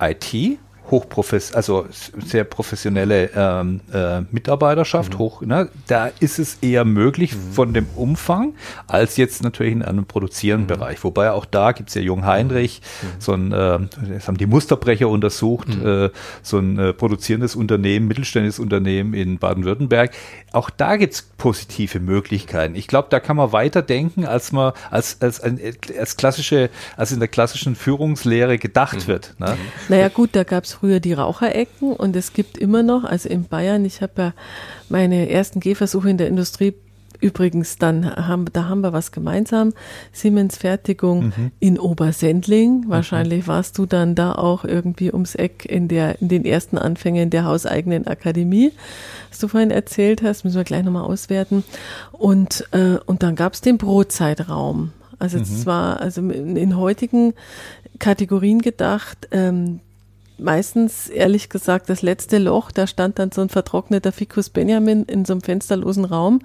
[0.00, 0.58] IT
[0.90, 5.18] hochprofess also sehr professionelle ähm, äh, Mitarbeiterschaft, mhm.
[5.18, 5.68] hoch, ne?
[5.86, 7.52] da ist es eher möglich mhm.
[7.52, 8.54] von dem Umfang
[8.86, 10.80] als jetzt natürlich in einem produzierenden mhm.
[10.80, 11.04] Bereich.
[11.04, 13.06] Wobei auch da gibt es ja Jung Heinrich, mhm.
[13.18, 13.78] so ein, äh,
[14.14, 15.86] das haben die Musterbrecher untersucht, mhm.
[15.86, 16.10] äh,
[16.42, 20.12] so ein äh, produzierendes Unternehmen, mittelständisches Unternehmen in Baden-Württemberg.
[20.52, 22.74] Auch da gibt es positive Möglichkeiten.
[22.74, 27.18] Ich glaube, da kann man weiter denken, als man als, als, als klassische, als in
[27.18, 29.06] der klassischen Führungslehre gedacht mhm.
[29.06, 29.34] wird.
[29.38, 29.56] Ne?
[29.88, 33.44] Naja gut, da gab es früher die Raucherecken und es gibt immer noch, also in
[33.44, 34.32] Bayern, ich habe ja
[34.88, 36.74] meine ersten Gehversuche in der Industrie
[37.24, 39.72] Übrigens, dann haben, da haben wir was gemeinsam.
[40.12, 41.52] Siemens Fertigung mhm.
[41.58, 42.80] in Obersendling.
[42.82, 42.88] Mhm.
[42.88, 43.46] Wahrscheinlich mhm.
[43.46, 47.46] warst du dann da auch irgendwie ums Eck in der, in den ersten Anfängen der
[47.46, 48.72] hauseigenen Akademie,
[49.30, 51.64] was du vorhin erzählt hast, müssen wir gleich nochmal auswerten.
[52.12, 54.92] Und, äh, und dann gab es den Brotzeitraum.
[55.18, 55.66] Also es mhm.
[55.66, 57.32] war also in, in heutigen
[58.00, 59.80] Kategorien gedacht, ähm,
[60.38, 65.24] meistens, ehrlich gesagt, das letzte Loch, da stand dann so ein vertrockneter Ficus Benjamin in
[65.24, 66.40] so einem fensterlosen Raum.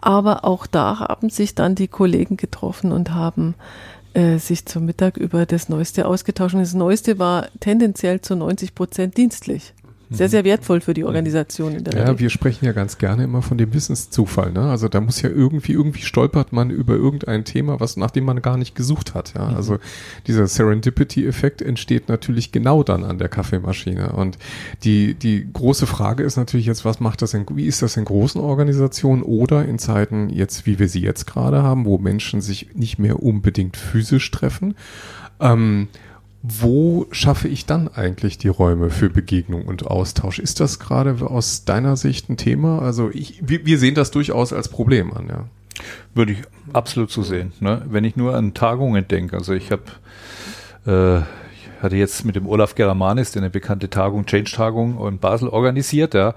[0.00, 3.54] Aber auch da haben sich dann die Kollegen getroffen und haben
[4.14, 6.54] äh, sich zum Mittag über das Neueste ausgetauscht.
[6.54, 9.74] Und das Neueste war tendenziell zu 90 Prozent dienstlich
[10.10, 12.18] sehr, sehr wertvoll für die Organisation in der Ja, Welt.
[12.20, 14.52] wir sprechen ja ganz gerne immer von dem Wissenszufall.
[14.52, 14.60] Ne?
[14.70, 18.40] Also da muss ja irgendwie, irgendwie stolpert man über irgendein Thema, was nach dem man
[18.40, 19.34] gar nicht gesucht hat.
[19.36, 19.50] Ja?
[19.50, 19.56] Mhm.
[19.56, 19.78] Also
[20.26, 24.12] dieser Serendipity-Effekt entsteht natürlich genau dann an der Kaffeemaschine.
[24.12, 24.38] Und
[24.84, 28.04] die, die große Frage ist natürlich jetzt, was macht das in, wie ist das in
[28.04, 32.74] großen Organisationen oder in Zeiten jetzt, wie wir sie jetzt gerade haben, wo Menschen sich
[32.74, 34.74] nicht mehr unbedingt physisch treffen?
[35.40, 35.88] Ähm,
[36.42, 40.38] wo schaffe ich dann eigentlich die Räume für Begegnung und Austausch?
[40.38, 42.80] Ist das gerade aus deiner Sicht ein Thema?
[42.80, 45.44] Also ich, wir, sehen das durchaus als Problem an, ja.
[46.14, 46.38] Würde ich
[46.72, 47.52] absolut so sehen.
[47.60, 47.82] Ne?
[47.88, 49.84] Wenn ich nur an Tagungen denke, also ich habe
[50.86, 51.22] äh,
[51.82, 56.34] hatte jetzt mit dem Olaf Geramanis eine bekannte Tagung, Change-Tagung in Basel organisiert, ja.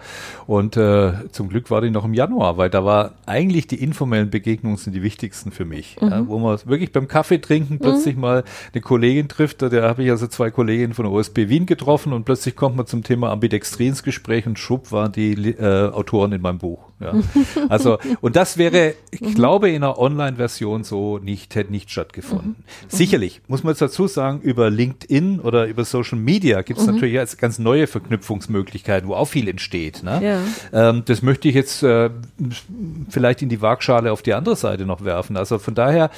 [0.47, 4.29] Und äh, zum Glück war die noch im Januar, weil da war eigentlich die informellen
[4.29, 5.97] Begegnungen sind die wichtigsten für mich.
[5.99, 6.09] Mhm.
[6.09, 8.21] Ja, wo man wirklich beim Kaffee trinken plötzlich mhm.
[8.21, 9.61] mal eine Kollegin trifft.
[9.61, 12.85] Da habe ich also zwei Kolleginnen von der OSB Wien getroffen und plötzlich kommt man
[12.85, 16.91] zum Thema Ambidextrie ins Gespräch und schub waren die äh, Autoren in meinem Buch.
[16.99, 17.13] Ja.
[17.69, 19.33] Also, und das wäre, ich mhm.
[19.33, 22.55] glaube, in einer Online-Version so nicht, hätte nicht stattgefunden.
[22.57, 22.89] Mhm.
[22.89, 26.93] Sicherlich, muss man jetzt dazu sagen, über LinkedIn oder über Social Media gibt es mhm.
[26.93, 30.03] natürlich jetzt ganz neue Verknüpfungsmöglichkeiten, wo auch viel entsteht.
[30.03, 30.21] Ne?
[30.73, 30.89] Ja.
[30.89, 32.09] Ähm, das möchte ich jetzt äh,
[33.09, 35.37] vielleicht in die Waagschale auf die andere Seite noch werfen.
[35.37, 36.09] Also von daher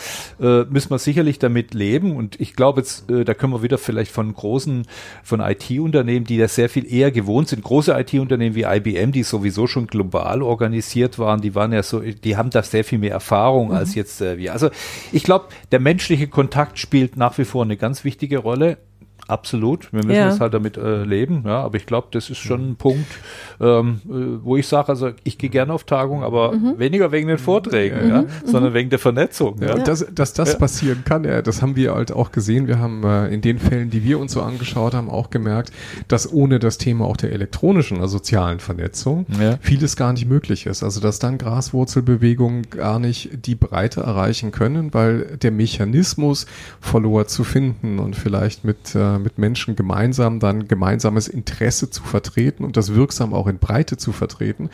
[0.42, 3.78] äh, müssen wir sicherlich damit leben und ich glaube jetzt, äh, da können wir wieder
[3.78, 4.86] vielleicht von großen,
[5.24, 9.68] von IT-Unternehmen, die das sehr viel eher gewohnt sind, große IT-Unternehmen wie IBM, die sowieso
[9.68, 13.70] schon global organisiert waren, die waren ja so, die haben da sehr viel mehr Erfahrung
[13.70, 13.76] mhm.
[13.76, 14.54] als jetzt äh, wir.
[14.54, 14.70] Also
[15.12, 18.78] ich glaube, der menschliche Kontakt spielt nach wie vor eine ganz wichtige Rolle.
[19.28, 20.30] Absolut, wir müssen ja.
[20.30, 23.08] es halt damit äh, leben, ja, aber ich glaube, das ist schon ein Punkt,
[23.62, 26.78] ähm, äh, wo ich sage, also ich gehe gerne auf Tagungen, aber mhm.
[26.78, 28.10] weniger wegen den Vorträgen, mhm.
[28.10, 28.28] ja, mhm.
[28.46, 29.62] sondern wegen der Vernetzung.
[29.62, 29.78] Ja.
[29.78, 29.84] ja.
[29.84, 32.68] Dass, dass das passieren kann, ja, das haben wir halt auch gesehen.
[32.68, 35.72] Wir haben äh, in den Fällen, die wir uns so angeschaut haben, auch gemerkt,
[36.10, 39.26] dass ohne das Thema auch der elektronischen, also sozialen Vernetzung
[39.60, 40.84] vieles gar nicht möglich ist.
[40.84, 46.46] Also dass dann Graswurzelbewegungen gar nicht die Breite erreichen können, weil der Mechanismus,
[46.80, 52.04] Follower zu finden und vielleicht mit äh, äh, mit Menschen gemeinsam dann gemeinsames Interesse zu
[52.04, 54.70] vertreten und das wirksam auch in Breite zu vertreten,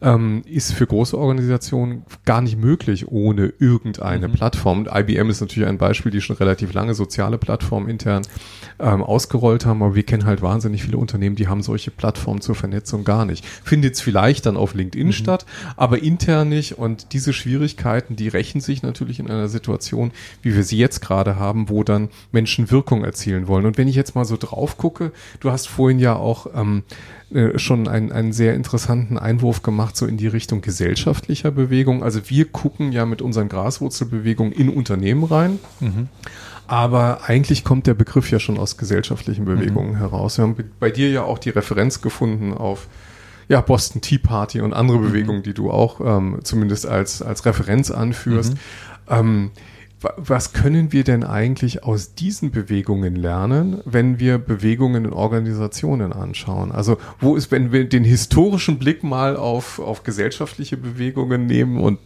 [0.00, 4.32] ähm, ist für große Organisationen gar nicht möglich ohne irgendeine mhm.
[4.32, 4.88] Plattform.
[4.92, 8.22] IBM ist natürlich ein Beispiel, die schon relativ lange soziale Plattformen intern
[8.78, 12.54] ähm, ausgerollt haben, aber wir kennen halt wahnsinnig viele Unternehmen, die haben solche Plattformen zur
[12.54, 13.44] Vernetzung gar nicht.
[13.44, 15.12] Findet es vielleicht dann auf LinkedIn mhm.
[15.12, 20.54] statt, aber intern nicht und diese Schwierigkeiten, die rächen sich natürlich in einer Situation, wie
[20.54, 23.66] wir sie jetzt gerade haben, wo dann Menschen Wirkung erzielen wollen.
[23.66, 26.84] Und wenn ich jetzt mal so drauf gucke, du hast vorhin ja auch ähm,
[27.34, 32.04] äh, schon einen, einen sehr interessanten Einwurf gemacht, so in die Richtung gesellschaftlicher Bewegung.
[32.04, 35.58] Also wir gucken ja mit unseren Graswurzelbewegungen in Unternehmen rein.
[35.80, 36.06] Mhm.
[36.68, 39.96] Aber eigentlich kommt der Begriff ja schon aus gesellschaftlichen Bewegungen mhm.
[39.96, 40.38] heraus.
[40.38, 42.86] Wir haben bei dir ja auch die Referenz gefunden auf
[43.48, 45.08] ja, Boston Tea Party und andere mhm.
[45.08, 48.54] Bewegungen, die du auch ähm, zumindest als, als Referenz anführst.
[48.54, 48.58] Mhm.
[49.08, 49.50] Ähm,
[50.16, 56.72] was können wir denn eigentlich aus diesen Bewegungen lernen, wenn wir Bewegungen in Organisationen anschauen?
[56.72, 61.98] Also wo ist, wenn wir den historischen Blick mal auf, auf gesellschaftliche Bewegungen nehmen und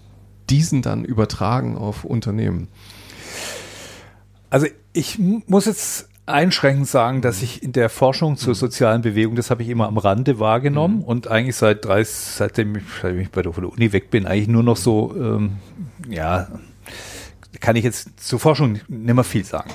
[0.51, 2.69] diesen dann übertragen auf Unternehmen?
[4.51, 8.59] Also ich muss jetzt einschränkend sagen, dass ich in der Forschung zur mhm.
[8.59, 11.05] sozialen Bewegung, das habe ich immer am Rande wahrgenommen mhm.
[11.05, 15.15] und eigentlich seit 30, seitdem ich bei der Uni weg bin, eigentlich nur noch so,
[15.17, 15.59] ähm,
[16.09, 16.49] ja,
[17.61, 19.71] kann ich jetzt zur Forschung nicht mehr viel sagen.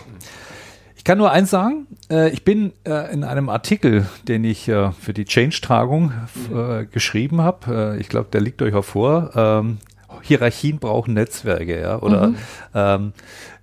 [1.01, 4.91] Ich kann nur eins sagen, äh, ich bin äh, in einem Artikel, den ich äh,
[4.91, 6.11] für die Change-Tagung
[6.53, 9.79] äh, geschrieben habe, äh, ich glaube, der liegt euch auch vor, ähm,
[10.21, 12.35] Hierarchien brauchen Netzwerke, ja, oder mhm.
[12.75, 13.13] ähm,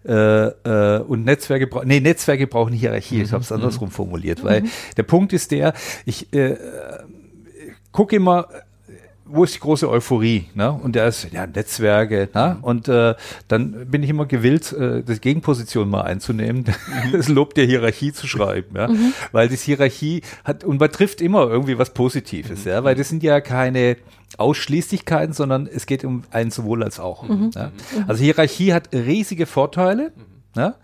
[0.02, 3.22] äh, und Netzwerke brauchen, nee, Netzwerke brauchen Hierarchie, mhm.
[3.22, 4.70] ich habe es andersrum formuliert, weil mhm.
[4.96, 5.74] der Punkt ist der,
[6.06, 6.26] ich
[7.92, 8.48] gucke immer,
[9.30, 10.46] wo ist die große Euphorie?
[10.54, 10.72] Ne?
[10.72, 12.28] Und der ist, ja, Netzwerke.
[12.34, 12.58] Ne?
[12.62, 13.14] Und äh,
[13.46, 17.12] dann bin ich immer gewillt, äh, die Gegenposition mal einzunehmen, mhm.
[17.12, 18.76] das Lob der Hierarchie zu schreiben.
[18.76, 18.88] Ja?
[18.88, 19.12] Mhm.
[19.32, 22.70] Weil das Hierarchie hat, und man trifft immer irgendwie was Positives, mhm.
[22.70, 23.96] ja, weil das sind ja keine
[24.36, 27.28] Ausschließlichkeiten, sondern es geht um ein sowohl als auch.
[27.28, 27.50] Mhm.
[27.54, 27.72] Ja?
[28.06, 30.12] Also Hierarchie hat riesige Vorteile.
[30.56, 30.74] Ja?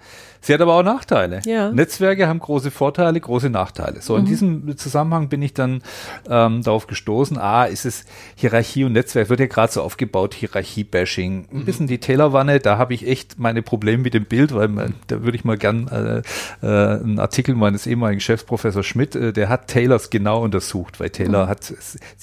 [0.44, 1.40] Sie hat aber auch Nachteile.
[1.46, 1.72] Ja.
[1.72, 4.02] Netzwerke haben große Vorteile, große Nachteile.
[4.02, 4.26] So, in mhm.
[4.26, 5.80] diesem Zusammenhang bin ich dann
[6.28, 8.04] ähm, darauf gestoßen, ah, ist es
[8.34, 11.46] Hierarchie und Netzwerk, wird ja gerade so aufgebaut, Hierarchie-Bashing.
[11.50, 11.64] Ein mhm.
[11.64, 15.22] bisschen die Tellerwanne, da habe ich echt meine Probleme mit dem Bild, weil man, da
[15.22, 16.18] würde ich mal gern äh,
[16.66, 21.08] äh, einen Artikel meines ehemaligen Chefs, Professor Schmidt, äh, der hat Taylors genau untersucht, weil
[21.08, 21.48] Taylor mhm.
[21.48, 21.72] hat,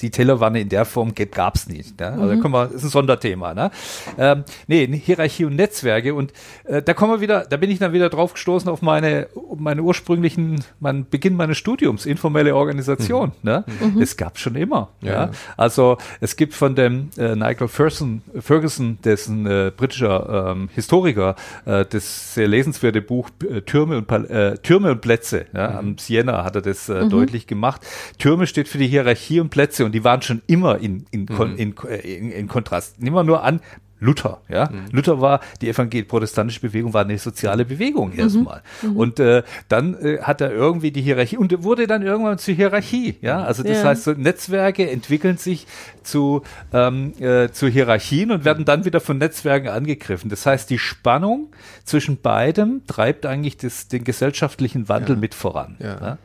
[0.00, 2.00] die Tellerwanne in der Form gab es nicht.
[2.00, 2.10] Ja?
[2.10, 2.40] Also mhm.
[2.40, 3.52] können wir, ist ein Sonderthema.
[3.52, 3.72] Ne?
[4.16, 6.32] Ähm, nee, Hierarchie und Netzwerke und
[6.66, 9.82] äh, da kommen wir wieder, da bin ich dann wieder drauf gestoßen auf meine, meine
[9.82, 13.32] ursprünglichen, mein Beginn meines Studiums, informelle Organisation.
[13.42, 13.50] Mhm.
[13.50, 13.64] Ne?
[13.80, 14.02] Mhm.
[14.02, 14.90] Es gab schon immer.
[15.00, 15.12] Ja.
[15.12, 15.30] ja.
[15.56, 21.84] Also es gibt von dem äh, Nigel Ferguson, Ferguson dessen äh, britischer ähm, Historiker, äh,
[21.88, 25.46] das sehr lesenswerte Buch äh, Türme und äh, Türme und Plätze.
[25.52, 25.70] Ja?
[25.70, 25.76] Mhm.
[25.78, 27.10] Am Siena hat er das äh, mhm.
[27.10, 27.82] deutlich gemacht.
[28.18, 31.56] Türme steht für die Hierarchie und Plätze und die waren schon immer in, in, mhm.
[31.56, 33.00] in, in, in Kontrast.
[33.00, 33.60] Nehmen wir nur an,
[34.02, 34.40] Luther.
[34.48, 34.68] Ja?
[34.70, 34.86] Mhm.
[34.92, 38.18] Luther war, die evangelisch-protestantische Bewegung war eine soziale Bewegung mhm.
[38.18, 38.62] erstmal.
[38.82, 38.96] Mhm.
[38.96, 43.16] Und äh, dann äh, hat er irgendwie die Hierarchie und wurde dann irgendwann zur Hierarchie.
[43.22, 43.84] Ja, also das ja.
[43.84, 45.66] heißt, so Netzwerke entwickeln sich
[46.02, 50.28] zu, ähm, äh, zu Hierarchien und werden dann wieder von Netzwerken angegriffen.
[50.28, 51.48] Das heißt, die Spannung
[51.84, 55.20] zwischen beidem treibt eigentlich das, den gesellschaftlichen Wandel ja.
[55.20, 55.76] mit voran.
[55.78, 56.18] Ja.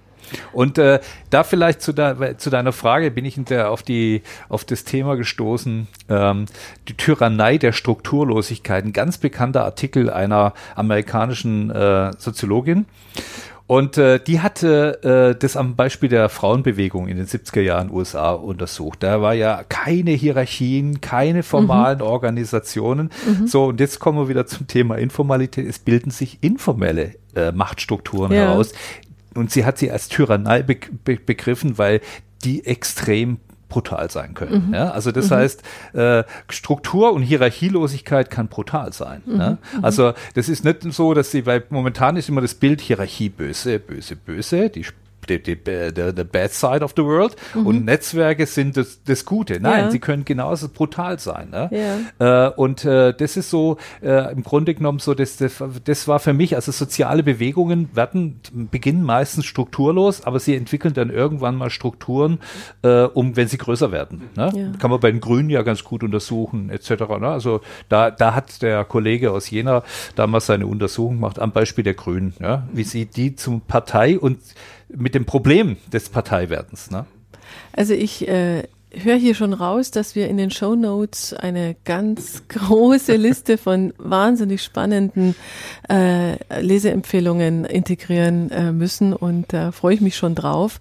[0.54, 4.66] Und äh, da vielleicht zu, de zu, deiner Frage bin ich der, auf, die, auf
[4.66, 6.46] das Thema gestoßen, ähm,
[6.88, 12.86] die Tyrannei der Strukturlosigkeit, ein ganz bekannter Artikel einer amerikanischen äh, Soziologin.
[13.68, 18.32] Und äh, die hatte äh, das am Beispiel der Frauenbewegung in den 70er Jahren USA
[18.32, 19.04] untersucht.
[19.04, 22.06] Da war ja keine Hierarchien, keine formalen mhm.
[22.06, 23.10] Organisationen.
[23.26, 23.48] Mhm.
[23.48, 25.68] So, und jetzt kommen wir wieder zum Thema Informalität.
[25.68, 28.40] Es bilden sich informelle äh, Machtstrukturen ja.
[28.40, 28.72] heraus,
[29.38, 32.02] und sie hat sie als Tyrannei be be begriffen, weil
[32.44, 34.70] die extrem brutal sein können.
[34.70, 34.74] Mhm.
[34.74, 35.36] Ja, also das mhm.
[35.36, 39.22] heißt, äh, Struktur und Hierarchielosigkeit kann brutal sein.
[39.26, 39.36] Mhm.
[39.36, 39.58] Mhm.
[39.82, 43.80] Also das ist nicht so, dass sie, weil momentan ist immer das Bild Hierarchie böse,
[43.80, 44.86] böse, böse, die
[45.30, 47.68] die, die, die, the bad side of the world mhm.
[47.68, 49.60] und Netzwerke sind das, das Gute.
[49.60, 49.92] Nein, ja.
[49.92, 51.50] sie können genauso brutal sein.
[51.50, 51.70] Ne?
[52.20, 52.48] Ja.
[52.48, 56.20] Äh, und äh, das ist so äh, im Grunde genommen so, das, das, das war
[56.20, 58.40] für mich, also soziale Bewegungen werden,
[58.72, 62.40] beginnen meistens strukturlos, aber sie entwickeln dann irgendwann mal Strukturen,
[62.84, 64.30] äh, um wenn sie größer werden.
[64.36, 64.52] Ne?
[64.56, 64.72] Ja.
[64.80, 66.90] Kann man bei den Grünen ja ganz gut untersuchen, etc.
[67.20, 67.28] Ne?
[67.28, 69.84] Also da, da hat der Kollege aus Jena
[70.16, 72.68] damals seine Untersuchung gemacht am Beispiel der Grünen, ja?
[72.72, 74.40] wie sie die zum Partei und
[74.90, 76.92] mit dem Problem des Parteiwerdens.
[76.92, 77.06] Ne?
[77.74, 82.44] Also ich äh, höre hier schon raus, dass wir in den Show Notes eine ganz
[82.48, 85.36] große Liste von wahnsinnig spannenden
[85.90, 90.80] äh, Leseempfehlungen integrieren äh, müssen und da freue ich mich schon drauf.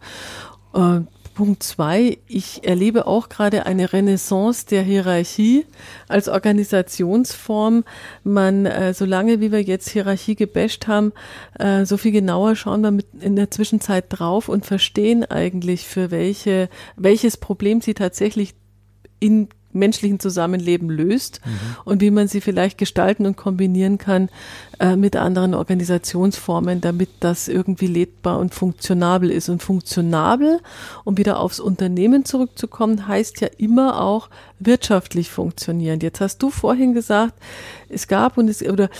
[1.36, 5.66] Punkt zwei, ich erlebe auch gerade eine Renaissance der Hierarchie
[6.08, 7.84] als Organisationsform.
[8.24, 11.12] Man, äh, solange wie wir jetzt Hierarchie gebasht haben,
[11.58, 16.10] äh, so viel genauer schauen wir mit in der Zwischenzeit drauf und verstehen eigentlich, für
[16.10, 18.54] welche, welches Problem sie tatsächlich
[19.20, 21.50] in menschlichen Zusammenleben löst mhm.
[21.84, 24.28] und wie man sie vielleicht gestalten und kombinieren kann
[24.78, 29.48] äh, mit anderen Organisationsformen, damit das irgendwie lebbar und funktionabel ist.
[29.48, 30.60] Und funktionabel,
[31.04, 36.00] um wieder aufs Unternehmen zurückzukommen, heißt ja immer auch wirtschaftlich funktionieren.
[36.00, 37.34] Jetzt hast du vorhin gesagt,
[37.88, 38.90] es gab und es oder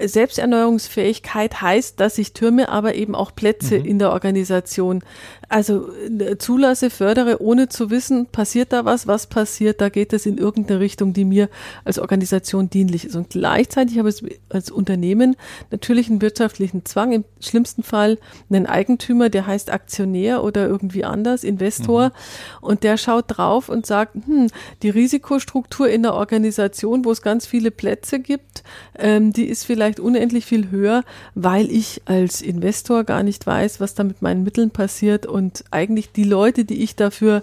[0.00, 3.84] Selbsterneuerungsfähigkeit heißt, dass ich Türme, aber eben auch Plätze mhm.
[3.84, 5.02] in der Organisation,
[5.48, 10.26] also äh, zulasse, fördere, ohne zu wissen, passiert da was, was passiert, da geht es
[10.26, 11.48] in irgendeine Richtung, die mir
[11.84, 13.16] als Organisation dienlich ist.
[13.16, 15.36] Und gleichzeitig habe ich als Unternehmen
[15.70, 18.18] natürlich einen wirtschaftlichen Zwang, im schlimmsten Fall
[18.50, 22.12] einen Eigentümer, der heißt Aktionär oder irgendwie anders, Investor, mhm.
[22.60, 24.48] und der schaut drauf und sagt, hm,
[24.82, 28.62] die Risikostruktur in der Organisation, wo es ganz viele Plätze gibt,
[28.98, 31.04] ähm, die ist vielleicht unendlich viel höher,
[31.34, 36.10] weil ich als Investor gar nicht weiß, was da mit meinen Mitteln passiert und eigentlich
[36.10, 37.42] die Leute, die ich dafür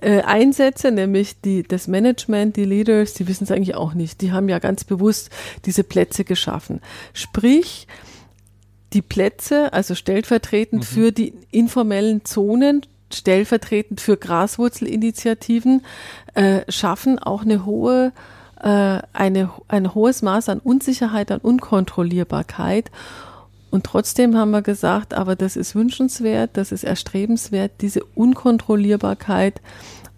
[0.00, 4.20] äh, einsetze, nämlich die, das Management, die Leaders, die wissen es eigentlich auch nicht.
[4.20, 5.30] Die haben ja ganz bewusst
[5.66, 6.80] diese Plätze geschaffen.
[7.12, 7.88] Sprich,
[8.92, 10.86] die Plätze, also stellvertretend mhm.
[10.86, 15.84] für die informellen Zonen, stellvertretend für Graswurzelinitiativen,
[16.34, 18.12] äh, schaffen auch eine hohe
[18.64, 22.90] äh, eine, ein hohes Maß an Unsicherheit, an Unkontrollierbarkeit.
[23.70, 29.60] Und trotzdem haben wir gesagt, aber das ist wünschenswert, das ist erstrebenswert, diese Unkontrollierbarkeit.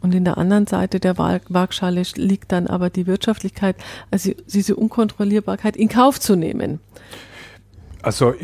[0.01, 3.75] Und in der anderen Seite der Waagschale liegt dann aber die Wirtschaftlichkeit,
[4.13, 6.79] also diese Unkontrollierbarkeit in Kauf zu nehmen.
[8.03, 8.35] Also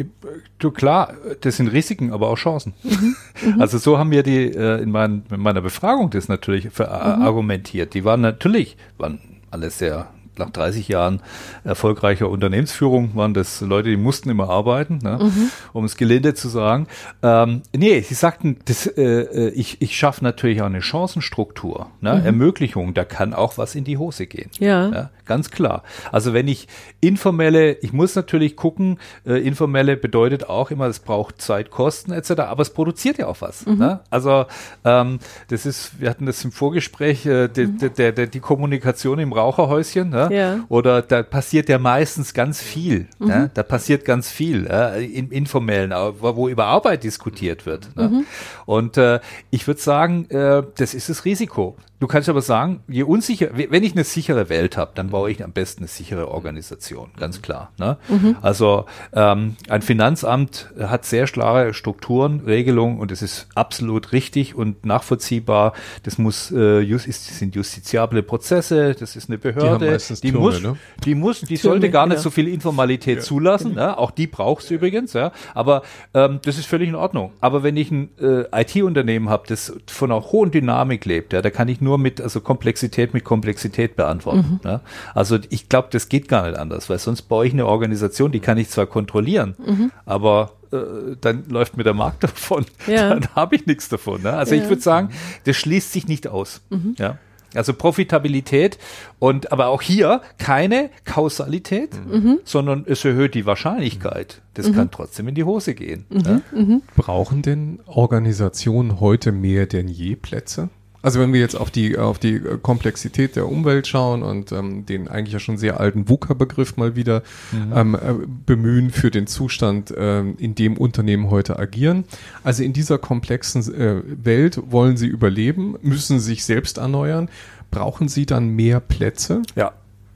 [0.59, 2.75] du klar, das sind Risiken, aber auch Chancen.
[2.83, 3.55] Mhm, mhm.
[3.61, 6.85] also so haben wir die äh, in, mein, in, meiner Befragung das natürlich mhm.
[6.87, 7.95] argumentiert.
[7.95, 9.21] Die waren natürlich, waren
[9.53, 11.21] alles sehr nach 30 Jahren
[11.65, 15.19] erfolgreicher Unternehmensführung waren das Leute, die mussten immer arbeiten, ne?
[15.21, 15.51] mhm.
[15.73, 16.87] um es gelinde zu sagen.
[17.23, 22.15] Ähm, nee, sie sagten, das, äh, äh, ich, ich schaffe natürlich auch eine Chancenstruktur, ne?
[22.15, 22.27] Mhm.
[22.27, 24.51] Ermöglichung, da kann auch was in die Hose gehen.
[24.59, 24.89] Ja.
[24.91, 25.11] ja.
[25.25, 25.83] Ganz klar.
[26.11, 26.67] Also wenn ich
[27.01, 32.33] informelle, ich muss natürlich gucken, äh, informelle bedeutet auch immer, es braucht Zeit, Kosten etc.,
[32.41, 33.65] aber es produziert ja auch was.
[33.67, 33.79] Mhm.
[33.79, 34.01] Ne?
[34.11, 34.47] Also
[34.85, 39.21] ähm, das ist, wir hatten das im Vorgespräch, äh, de, de, de, de, die Kommunikation
[39.21, 40.22] im Raucherhäuschen, ne?
[40.31, 40.65] Ja.
[40.69, 43.07] oder da passiert ja meistens ganz viel.
[43.19, 43.27] Mhm.
[43.27, 43.51] Ne?
[43.55, 47.95] Da passiert ganz viel äh, im Informellen, wo über Arbeit diskutiert wird.
[47.97, 48.09] Ne?
[48.09, 48.27] Mhm.
[48.67, 51.77] Und äh, ich würde sagen, äh, das ist das Risiko.
[52.03, 55.45] Du kannst aber sagen, je unsicher, wenn ich eine sichere Welt habe, dann baue ich
[55.45, 57.71] am besten eine sichere Organisation, ganz klar.
[57.79, 57.97] Ne?
[58.09, 58.35] Mhm.
[58.43, 64.85] Also ähm, ein Finanzamt hat sehr klare Strukturen, Regelungen und es ist absolut richtig und
[64.85, 65.75] nachvollziehbar.
[66.03, 70.39] Das muss, äh, just, ist, sind justiziable Prozesse, das ist eine Behörde, die, die Türme,
[70.41, 70.77] muss, ne?
[71.05, 72.23] die muss, die Türme, sollte gar nicht ja.
[72.23, 73.23] so viel Informalität ja.
[73.23, 73.75] zulassen.
[73.75, 73.97] Ne?
[73.97, 75.31] Auch die braucht es übrigens, ja.
[75.55, 75.83] Aber
[76.15, 77.31] ähm, das ist völlig in Ordnung.
[77.41, 81.51] Aber wenn ich ein äh, IT-Unternehmen habe, das von einer hohen Dynamik lebt, ja, da
[81.51, 84.61] kann ich nur nur mit, also Komplexität mit Komplexität beantworten.
[84.63, 84.71] Mhm.
[84.71, 84.81] Ne?
[85.15, 88.41] Also ich glaube, das geht gar nicht anders, weil sonst baue ich eine Organisation, die
[88.41, 89.93] kann ich zwar kontrollieren, mhm.
[90.07, 92.65] aber äh, dann läuft mir der Markt davon.
[92.87, 93.11] Ja.
[93.11, 94.23] Dann habe ich nichts davon.
[94.23, 94.33] Ne?
[94.33, 94.63] Also ja.
[94.63, 95.11] ich würde sagen,
[95.45, 96.63] das schließt sich nicht aus.
[96.71, 96.97] Mhm.
[96.99, 97.19] Ja.
[97.55, 98.79] Also Profitabilität
[99.19, 102.39] und aber auch hier keine Kausalität, mhm.
[102.45, 104.41] sondern es erhöht die Wahrscheinlichkeit.
[104.55, 104.75] Das mhm.
[104.75, 106.07] kann trotzdem in die Hose gehen.
[106.09, 106.23] Mhm.
[106.23, 106.43] Ne?
[106.55, 106.83] Mhm.
[106.97, 110.71] Brauchen denn Organisationen heute mehr denn je Plätze?
[111.03, 115.09] Also wenn wir jetzt auf die, auf die Komplexität der Umwelt schauen und ähm, den
[115.09, 117.73] eigentlich ja schon sehr alten VUCA-Begriff mal wieder mhm.
[117.75, 117.99] ähm, äh,
[118.47, 122.05] bemühen für den Zustand, ähm, in dem Unternehmen heute agieren.
[122.45, 127.29] Also in dieser komplexen äh, Welt wollen sie überleben, müssen sich selbst erneuern.
[127.71, 129.43] Brauchen sie dann mehr Plätze?
[129.57, 129.73] Ja,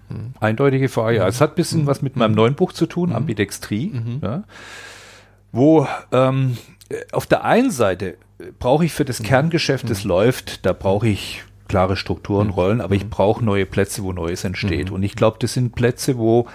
[0.09, 0.35] hm.
[0.39, 1.19] Eindeutige Frage.
[1.19, 1.29] Ja.
[1.29, 1.87] Es hat ein bisschen mhm.
[1.87, 3.17] was mit meinem neuen Buch zu tun, mhm.
[3.17, 4.21] Ambidextrie, mhm.
[4.23, 4.45] ja,
[5.53, 6.57] wo ähm,
[7.13, 8.17] auf der einen Seite
[8.59, 9.25] brauche ich für das mhm.
[9.25, 10.11] Kerngeschäft, das mhm.
[10.11, 12.53] läuft, da brauche ich klare Strukturen, mhm.
[12.53, 14.91] Rollen, aber ich brauche neue Plätze, wo Neues entsteht.
[14.91, 16.47] Und ich glaube, das sind Plätze, wo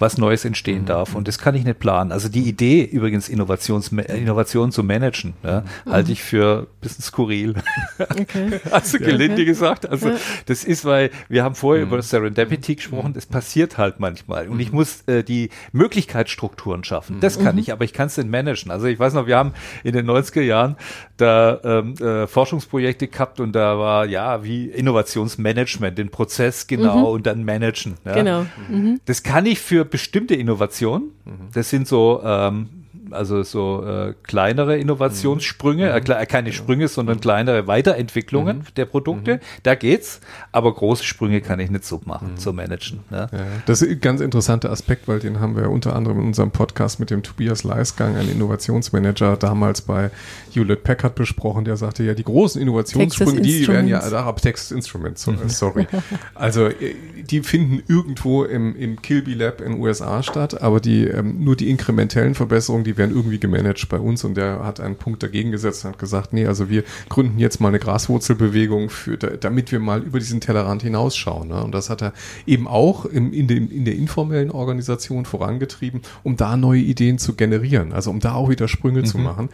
[0.00, 1.14] was Neues entstehen darf.
[1.14, 2.10] Und das kann ich nicht planen.
[2.10, 7.54] Also die Idee, übrigens Innovations Innovation zu managen, ja, halte ich für ein bisschen skurril.
[7.98, 8.60] Okay.
[8.70, 9.44] Also gelinde Okay.
[9.44, 9.88] gesagt.
[9.88, 10.10] Also
[10.46, 14.48] das ist, weil wir haben vorher über Serendipity gesprochen, das passiert halt manchmal.
[14.48, 17.20] Und ich muss äh, die Möglichkeitsstrukturen schaffen.
[17.20, 18.70] Das kann ich, aber ich kann es nicht managen.
[18.70, 19.52] Also ich weiß noch, wir haben
[19.84, 20.76] in den 90er Jahren
[21.16, 27.26] da ähm, äh, Forschungsprojekte gehabt und da war ja wie Innovationsmanagement, den Prozess genau und
[27.26, 27.94] dann managen.
[28.04, 28.14] Ja.
[28.14, 28.46] Genau.
[28.68, 29.00] Mhm.
[29.04, 31.10] Das kann ich für bestimmte Innovationen.
[31.52, 32.79] Das sind so, ähm,
[33.12, 39.40] also so äh, kleinere Innovationssprünge, äh, kle- keine Sprünge, sondern kleinere Weiterentwicklungen der Produkte.
[39.62, 40.20] Da geht's.
[40.52, 43.00] Aber große Sprünge kann ich nicht so machen, so managen.
[43.10, 43.28] Ne?
[43.32, 46.50] Ja, das ist ein ganz interessanter Aspekt, weil den haben wir unter anderem in unserem
[46.50, 50.10] Podcast mit dem Tobias Leisgang, ein Innovationsmanager, damals bei
[50.52, 55.22] Hewlett Packard besprochen, der sagte, ja, die großen Innovationssprünge, die werden ja, da Texas Instruments,
[55.22, 55.86] so- sorry.
[56.34, 61.04] Also äh, die finden irgendwo im, im Kilby Lab in den USA statt, aber die
[61.04, 64.94] ähm, nur die inkrementellen Verbesserungen, die werden irgendwie gemanagt bei uns und der hat einen
[64.94, 69.16] Punkt dagegen gesetzt und hat gesagt, nee, also wir gründen jetzt mal eine Graswurzelbewegung für,
[69.16, 71.48] da- damit wir mal über diesen Tellerrand hinausschauen.
[71.48, 71.64] Ne?
[71.64, 72.12] Und das hat er
[72.46, 77.34] eben auch im, in, dem, in der informellen Organisation vorangetrieben, um da neue Ideen zu
[77.34, 79.48] generieren, also um da auch wieder Sprünge zu machen.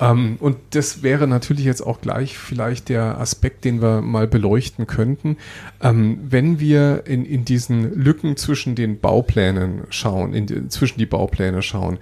[0.00, 4.86] Ähm, und das wäre natürlich jetzt auch gleich vielleicht der Aspekt, den wir mal beleuchten
[4.86, 5.36] könnten.
[5.82, 11.60] Ähm, wenn wir in, in diesen Lücken zwischen den Bauplänen schauen, in zwischen die Baupläne
[11.60, 11.98] schauen,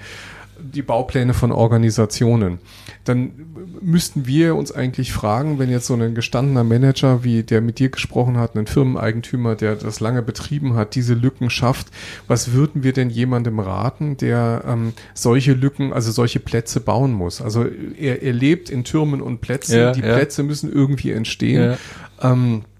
[0.72, 2.58] die Baupläne von Organisationen,
[3.04, 3.32] dann
[3.80, 7.90] müssten wir uns eigentlich fragen, wenn jetzt so ein gestandener Manager, wie der mit dir
[7.90, 11.88] gesprochen hat, ein Firmeneigentümer, der das lange betrieben hat, diese Lücken schafft,
[12.26, 17.42] was würden wir denn jemandem raten, der ähm, solche Lücken, also solche Plätze bauen muss?
[17.42, 17.66] Also
[17.98, 20.14] er, er lebt in Türmen und Plätzen, Ja, die ja.
[20.14, 21.76] Plätze müssen irgendwie entstehen.
[22.22, 22.73] Ähm, äh,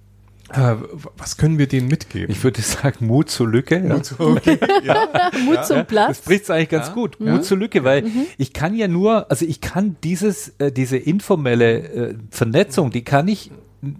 [1.16, 2.30] was können wir denen mitgeben?
[2.30, 3.78] Ich würde sagen, Mut zur Lücke.
[3.78, 4.00] Ja.
[4.18, 4.59] okay.
[4.85, 5.09] ja.
[5.44, 6.20] Mut zum Das Platz.
[6.20, 7.18] bricht eigentlich ganz gut.
[7.18, 8.04] Mut zur Lücke, weil
[8.37, 13.26] ich kann ja nur, also ich kann dieses, äh, diese informelle äh, Vernetzung, die kann
[13.28, 13.50] ich,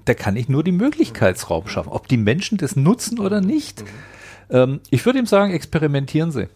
[0.04, 1.88] da kann ich nur die Möglichkeitsraum schaffen.
[1.90, 3.83] Ob die Menschen das nutzen oder nicht.
[4.50, 6.48] Ähm, ich würde ihm sagen, experimentieren Sie.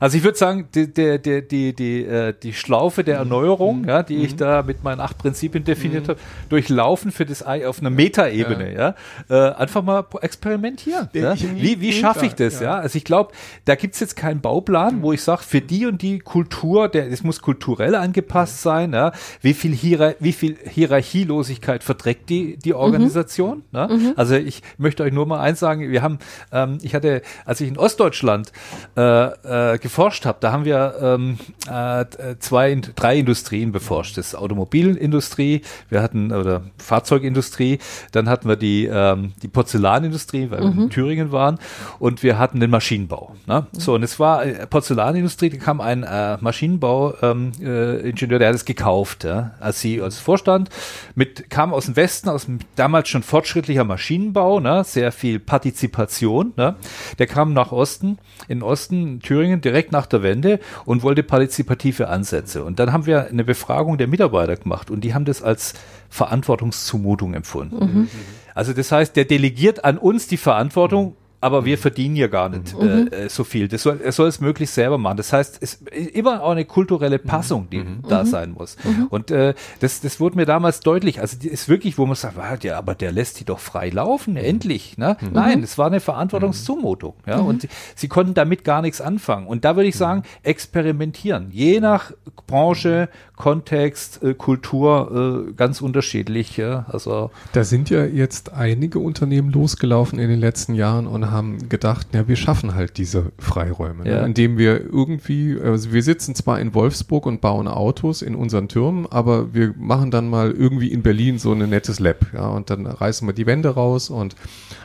[0.00, 4.16] Also ich würde sagen, die, die, die, die, die, äh, Schlaufe der Erneuerung, ja, die
[4.16, 8.74] ich da mit meinen acht Prinzipien definiert habe, durchlaufen für das Ei auf einer Metaebene,
[8.74, 8.94] ja.
[9.28, 11.08] Äh, einfach mal experimentieren.
[11.12, 11.34] Ja.
[11.38, 12.60] Wie, wie schaffe ich das?
[12.60, 12.68] Ja.
[12.68, 13.32] Ja, also ich glaube,
[13.64, 17.24] da gibt's jetzt keinen Bauplan, wo ich sage, für die und die Kultur, der, es
[17.24, 19.12] muss kulturell angepasst sein, ja.
[19.40, 19.72] wie viel,
[20.20, 23.62] wie viel Hierarchielosigkeit verträgt die, die Organisation?
[23.72, 24.12] Ne?
[24.16, 26.18] Also ich möchte euch nur mal eins sagen, wir haben,
[26.52, 28.52] ähm, ich hatte, als ich in Ostdeutschland
[28.96, 31.38] äh, äh, geforscht habe, da haben wir ähm,
[31.70, 32.04] äh,
[32.38, 34.16] zwei, drei Industrien beforscht.
[34.16, 37.78] Das ist Automobilindustrie, wir hatten, oder Fahrzeugindustrie,
[38.12, 41.58] dann hatten wir die, ähm, die Porzellanindustrie, weil wir in Thüringen waren,
[41.98, 43.34] und wir hatten den Maschinenbau.
[43.46, 43.66] Ne?
[43.72, 48.48] So, und es war äh, Porzellanindustrie, da kam ein äh, Maschinenbauingenieur, ähm, äh, Ingenieur, der
[48.48, 50.70] hat es gekauft, ja, als sie als Vorstand,
[51.14, 54.84] mit, kam aus dem Westen, aus dem damals schon fortschrittlicher Maschinenbau, ne?
[54.84, 56.52] sehr viel Partizipation.
[56.56, 56.76] Ne?
[57.18, 62.64] Der kam nach Osten, in Osten, Thüringen, direkt nach der Wende und wollte partizipative Ansätze.
[62.64, 65.74] Und dann haben wir eine Befragung der Mitarbeiter gemacht und die haben das als
[66.08, 68.08] Verantwortungszumutung empfunden.
[68.54, 72.74] Also das heißt, der delegiert an uns die Verantwortung, aber wir verdienen ja gar nicht
[72.80, 73.68] äh, äh, so viel.
[73.68, 75.16] Das soll, er soll es möglichst selber machen.
[75.18, 78.76] Das heißt, es ist immer auch eine kulturelle Passung, die da sein muss.
[79.10, 81.20] Und äh, das, das wurde mir damals deutlich.
[81.20, 83.90] Also die ist wirklich, wo man sagt, ah, ja, aber der lässt die doch frei
[83.90, 84.98] laufen, endlich.
[84.98, 85.16] Ne?
[85.32, 87.14] Nein, es war eine Verantwortungszumutung.
[87.26, 87.38] Ja?
[87.38, 89.46] Und sie, sie konnten damit gar nichts anfangen.
[89.46, 91.50] Und da würde ich sagen, experimentieren.
[91.52, 92.12] Je nach
[92.48, 96.56] Branche, Kontext, äh, Kultur äh, ganz unterschiedlich.
[96.56, 96.86] Ja?
[96.88, 102.08] Also Da sind ja jetzt einige Unternehmen losgelaufen in den letzten Jahren und haben gedacht,
[102.12, 104.20] ja, wir schaffen halt diese Freiräume, Ja.
[104.20, 104.26] ne?
[104.26, 109.06] indem wir irgendwie, also wir sitzen zwar in Wolfsburg und bauen Autos in unseren Türmen,
[109.10, 112.86] aber wir machen dann mal irgendwie in Berlin so ein nettes Lab, ja, und dann
[112.86, 114.36] reißen wir die Wände raus und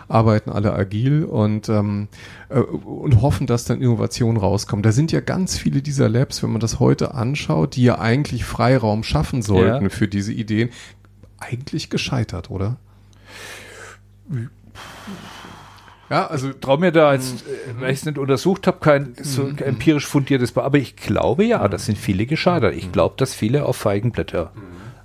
[0.07, 2.07] arbeiten alle agil und, ähm,
[2.49, 4.83] äh, und hoffen, dass dann Innovationen rauskommen.
[4.83, 8.45] Da sind ja ganz viele dieser Labs, wenn man das heute anschaut, die ja eigentlich
[8.45, 9.89] Freiraum schaffen sollten Ja.
[9.89, 10.69] für diese Ideen,
[11.39, 12.77] eigentlich gescheitert, oder?
[16.13, 19.47] Ja, also traue mir da jetzt, äh, weil ich es nicht untersucht habe, kein so
[19.47, 22.75] empirisch fundiertes, Be- aber ich glaube ja, das sind viele gescheitert.
[22.75, 24.51] Ich glaube, dass viele auf Feigenblätter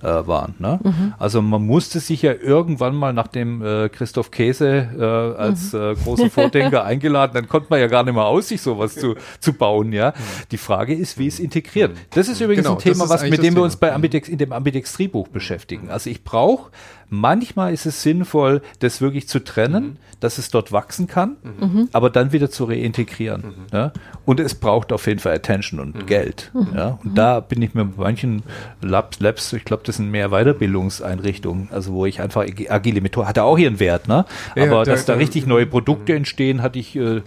[0.03, 0.55] äh, waren.
[0.59, 0.79] Ne?
[1.19, 5.03] Also man musste sich ja irgendwann mal, nachdem äh, Christoph Käse äh,
[5.41, 8.95] als äh, großer Vordenker eingeladen, dann konnte man ja gar nicht mehr aus, sich sowas
[8.95, 9.93] zu, zu bauen.
[9.93, 10.13] Ja,
[10.53, 11.97] Die Frage ist, wie es integriert.
[12.11, 13.63] Das ist übrigens Genau, ein Thema, was, mit dem wir Thema.
[13.63, 15.91] uns bei Ambidex, in dem Ambidextrie-Buch beschäftigen.
[15.91, 16.71] Also ich brauche
[17.11, 19.97] Manchmal ist es sinnvoll, das wirklich zu trennen, mhm.
[20.21, 21.89] dass es dort wachsen kann, mhm.
[21.93, 23.43] aber dann wieder zu reintegrieren.
[23.43, 23.67] Mhm.
[23.73, 23.93] Ja?
[24.27, 26.07] Und es braucht auf jeden Fall Attention und mhm.
[26.07, 26.51] Geld.
[26.53, 26.69] Mhm.
[26.77, 26.99] Ja?
[27.03, 28.43] Und da bin ich mir bei manchen
[28.83, 33.43] Labs, Labs ich glaube, das sind mehr Weiterbildungseinrichtungen, also wo ich einfach agile Methode, hatte
[33.43, 34.27] auch ihren Wert, ne?
[34.53, 37.23] aber ja, dass da richtig neue Produkte entstehen, hatte ich äh,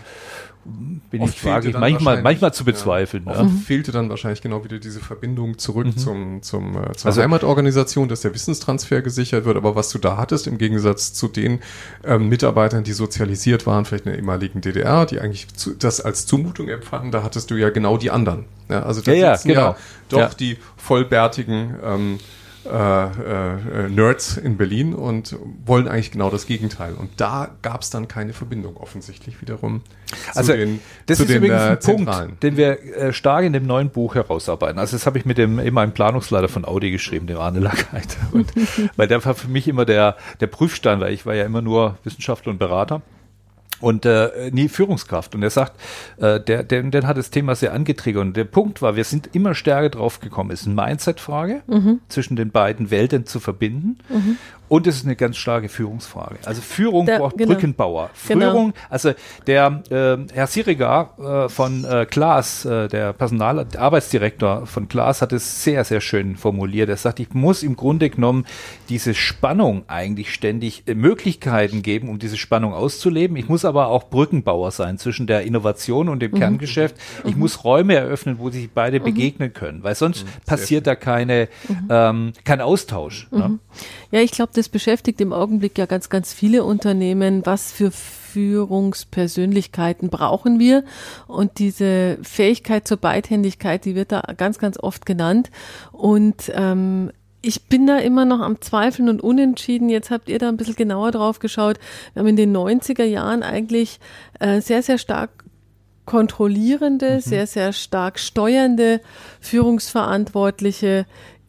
[0.64, 3.24] bin Oft ich frage manchmal, manchmal zu bezweifeln.
[3.26, 3.42] Ja.
[3.42, 3.50] Ja.
[3.66, 5.98] Fehlte dann wahrscheinlich genau wieder diese Verbindung zurück mhm.
[5.98, 9.58] zum, zum, äh, zur also, Heimatorganisation, dass der Wissenstransfer gesichert wird.
[9.58, 11.60] Aber was du da hattest, im Gegensatz zu den
[12.04, 16.28] ähm, Mitarbeitern, die sozialisiert waren, vielleicht in der ehemaligen DDR, die eigentlich zu, das als
[16.28, 18.46] Zumutung empfanden, da hattest du ja genau die anderen.
[18.70, 19.60] Ja, also da ja, genau.
[19.60, 19.78] ja
[20.10, 22.20] doch die vollbärtigen ähm,
[22.66, 26.94] äh, äh, Nerds in Berlin und wollen eigentlich genau das Gegenteil.
[26.94, 29.82] Und da gab es dann keine Verbindung offensichtlich wiederum.
[30.36, 33.66] Also den, das ist den, übrigens äh, ein Punkt, den wir äh, stark in dem
[33.66, 34.80] neuen Buch herausarbeiten.
[34.80, 38.18] Also das habe ich mit dem immer einem Planungsleiter von Audi geschrieben, dem Arne Lackheit.
[38.32, 38.54] Und,
[38.96, 41.98] weil der war für mich immer der, der Prüfstein, weil ich war ja immer nur
[42.04, 43.02] Wissenschaftler und Berater
[43.82, 45.36] und äh, nie Führungskraft.
[45.36, 45.74] Und er sagt,
[46.18, 48.22] äh, der, der, der hat das Thema sehr angetriggert.
[48.22, 50.52] Und der Punkt war, wir sind immer stärker drauf gekommen.
[50.52, 52.00] Es ist eine Mindset-Frage, mhm.
[52.08, 53.98] zwischen den beiden Welten zu verbinden.
[54.10, 54.38] Mhm.
[54.72, 56.38] Und es ist eine ganz starke Führungsfrage.
[56.46, 57.56] Also Führung der, braucht genau.
[57.56, 58.10] Brückenbauer.
[58.26, 58.52] Genau.
[58.52, 59.12] Führung, also
[59.46, 65.34] der äh, Herr Siriga äh, von äh, Klaas, äh, der Personal Arbeitsdirektor von Klaas, hat
[65.34, 66.88] es sehr, sehr schön formuliert.
[66.88, 68.46] Er sagt, ich muss im Grunde genommen
[68.88, 73.36] diese Spannung eigentlich ständig äh, Möglichkeiten geben, um diese Spannung auszuleben.
[73.36, 76.38] Ich muss aber auch Brückenbauer sein zwischen der Innovation und dem mhm.
[76.38, 76.96] Kerngeschäft.
[77.26, 77.42] Ich mhm.
[77.42, 79.04] muss Räume eröffnen, wo sich beide mhm.
[79.04, 80.30] begegnen können, weil sonst mhm.
[80.46, 81.88] passiert da keine, mhm.
[81.90, 83.28] ähm, kein Austausch.
[83.32, 83.60] Ne?
[84.12, 87.46] Ja, ich glaube, das beschäftigt im Augenblick ja ganz, ganz viele Unternehmen.
[87.46, 90.84] Was für Führungspersönlichkeiten brauchen wir?
[91.28, 95.50] Und diese Fähigkeit zur Beidhändigkeit, die wird da ganz, ganz oft genannt.
[95.94, 99.90] Und ähm, ich bin da immer noch am Zweifeln und Unentschieden.
[99.90, 101.80] Jetzt habt ihr da ein bisschen genauer drauf geschaut.
[102.14, 104.00] Wir haben in den 90er Jahren eigentlich
[104.40, 105.46] äh, sehr, sehr stark
[106.06, 107.22] kontrollierende, mhm.
[107.22, 109.02] sehr, sehr stark steuernde
[109.40, 111.06] Führungsverantwortliche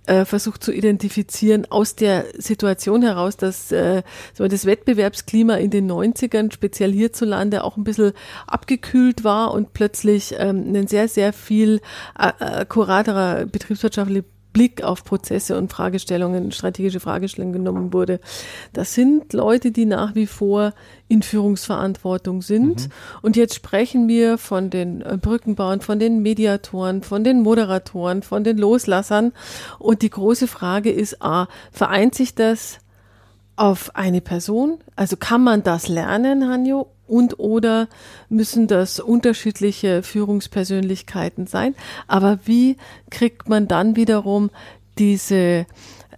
[0.07, 4.03] äh, versucht zu identifizieren aus der Situation heraus, dass äh,
[4.37, 8.13] das Wettbewerbsklima in den 90ern, speziell hierzulande, auch ein bisschen
[8.47, 11.81] abgekühlt war und plötzlich ähm, ein sehr, sehr viel
[12.19, 18.21] äh, akkuraterer betriebswirtschaftlicher Blick auf Prozesse und Fragestellungen, strategische Fragestellungen genommen wurde.
[18.73, 20.75] Das sind Leute, die nach wie vor
[21.09, 22.89] in Führungsverantwortung sind.
[22.89, 22.93] Mhm.
[23.23, 28.45] Und jetzt sprechen wir von den äh, Brückenbauern, von den Mediatoren, von den Moderatoren, von
[28.45, 29.33] den Loslassern.
[29.79, 32.79] Und die große Frage ist, a, vereint sich das
[33.57, 34.79] auf eine Person?
[34.97, 36.89] Also kann man das lernen, Hanjo?
[37.13, 37.89] Und oder
[38.31, 41.75] müssen das unterschiedliche Führungspersönlichkeiten sein.
[42.09, 42.79] Aber wie
[43.11, 44.49] kriegt man dann wiederum
[44.99, 45.67] diese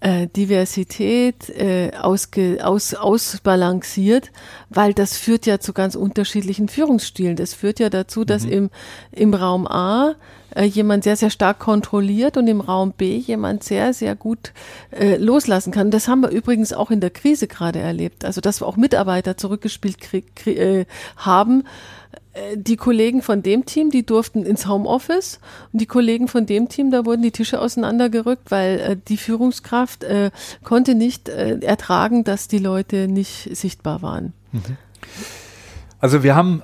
[0.00, 4.30] äh, Diversität äh, ausge, aus, ausbalanciert,
[4.70, 7.34] weil das führt ja zu ganz unterschiedlichen Führungsstilen.
[7.34, 8.52] Das führt ja dazu, dass mhm.
[8.52, 8.70] im,
[9.10, 10.14] im Raum A
[10.54, 14.52] äh, jemand sehr, sehr stark kontrolliert und im Raum B jemand sehr, sehr gut
[14.90, 15.90] äh, loslassen kann.
[15.90, 18.24] Das haben wir übrigens auch in der Krise gerade erlebt.
[18.24, 19.98] Also, dass wir auch Mitarbeiter zurückgespielt
[20.46, 20.86] äh,
[21.16, 21.64] haben.
[22.34, 25.40] Äh, die Kollegen von dem Team, die durften ins Homeoffice
[25.72, 30.04] und die Kollegen von dem Team, da wurden die Tische auseinandergerückt, weil äh, die Führungskraft
[30.04, 30.30] äh,
[30.62, 34.32] konnte nicht äh, ertragen, dass die Leute nicht sichtbar waren.
[34.52, 34.76] Mhm.
[36.00, 36.62] Also wir haben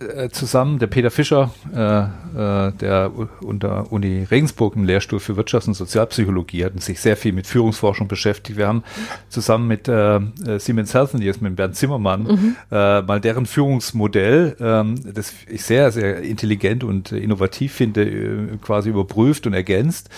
[0.00, 5.66] äh, zusammen, der Peter Fischer, äh, äh, der unter Uni Regensburg im Lehrstuhl für Wirtschafts-
[5.66, 8.58] und Sozialpsychologie hat sich sehr viel mit Führungsforschung beschäftigt.
[8.58, 8.84] Wir haben
[9.28, 12.56] zusammen mit äh, äh Siemens Healthineers, mit Bernd Zimmermann, mhm.
[12.70, 19.46] äh, mal deren Führungsmodell, ähm, das ich sehr, sehr intelligent und innovativ finde, quasi überprüft
[19.46, 20.10] und ergänzt.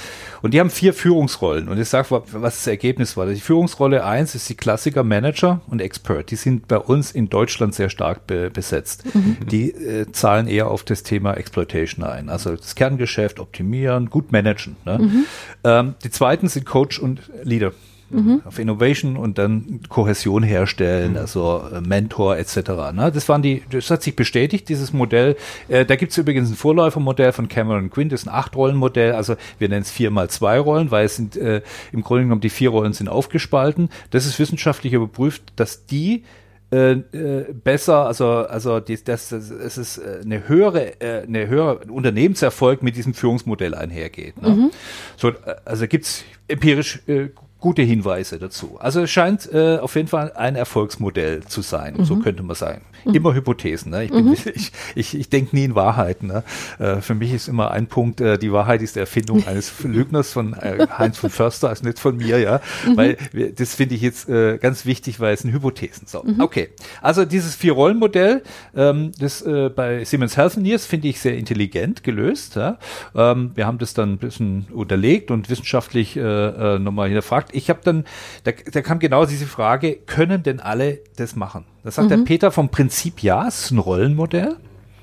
[0.42, 1.68] Und die haben vier Führungsrollen.
[1.68, 3.26] Und ich sage, was das Ergebnis war.
[3.26, 6.30] Die Führungsrolle eins ist die Klassiker Manager und Expert.
[6.30, 9.04] Die sind bei uns in Deutschland sehr stark be besetzt.
[9.14, 9.36] Mhm.
[9.50, 12.28] Die äh, zahlen eher auf das Thema Exploitation ein.
[12.28, 14.76] Also das Kerngeschäft optimieren, gut managen.
[14.84, 14.98] Ne?
[14.98, 15.24] Mhm.
[15.64, 17.72] Ähm, die zweiten sind Coach und Leader
[18.10, 18.42] mhm.
[18.44, 21.18] auf Innovation und dann Kohäsion herstellen, mhm.
[21.18, 22.56] also äh, Mentor etc.
[22.92, 23.10] Ne?
[23.12, 25.36] Das waren die, das hat sich bestätigt, dieses Modell.
[25.68, 29.36] Äh, da gibt es übrigens ein Vorläufermodell von Cameron Quinn, das ist ein Acht-Rollen-Modell, also
[29.58, 31.62] wir nennen es vier mal zwei Rollen, weil es sind äh,
[31.92, 33.88] im Grunde genommen die vier Rollen sind aufgespalten.
[34.10, 36.24] Das ist wissenschaftlich überprüft, dass die
[36.72, 41.48] äh, äh, besser, also also die, das, das, es ist äh, eine höhere, äh, eine
[41.48, 44.40] höhere Unternehmenserfolg mit diesem Führungsmodell einhergeht.
[44.40, 44.50] Ne?
[44.50, 44.70] Mhm.
[45.16, 45.32] So,
[45.64, 47.30] also gibt's empirisch äh,
[47.60, 48.78] gute Hinweise dazu.
[48.80, 52.04] Also es scheint äh, auf jeden Fall ein Erfolgsmodell zu sein, mhm.
[52.04, 52.82] so könnte man sagen.
[53.04, 53.14] Mhm.
[53.14, 53.90] Immer Hypothesen.
[53.92, 54.04] Ne?
[54.04, 54.32] Ich, bin, mhm.
[54.54, 56.28] ich, ich, ich denke nie in Wahrheiten.
[56.28, 56.42] Ne?
[56.78, 60.32] Äh, für mich ist immer ein Punkt, äh, die Wahrheit ist die Erfindung eines Lügners
[60.32, 62.60] von äh, Heinz von Förster, also nicht von mir, ja.
[62.86, 62.96] Mhm.
[62.96, 63.16] Weil
[63.56, 66.06] das finde ich jetzt äh, ganz wichtig, weil es sind Hypothesen.
[66.06, 66.40] So, mhm.
[66.40, 66.70] okay.
[67.02, 68.42] Also dieses Vier-Rollen-Modell,
[68.74, 72.56] ähm, das äh, bei Siemens Healthineers finde ich sehr intelligent gelöst.
[72.56, 72.78] Ja?
[73.14, 77.70] Ähm, wir haben das dann ein bisschen unterlegt und wissenschaftlich äh, äh, nochmal hinterfragt ich
[77.70, 78.04] habe dann,
[78.44, 81.64] da, da kam genau diese Frage, können denn alle das machen?
[81.84, 82.08] Da sagt mhm.
[82.10, 84.56] der Peter vom Prinzip ja, es ist ein Rollenmodell.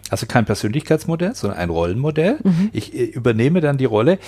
[0.09, 2.39] Also kein Persönlichkeitsmodell, sondern ein Rollenmodell.
[2.43, 2.69] Mhm.
[2.71, 4.19] Ich äh, übernehme dann die Rolle.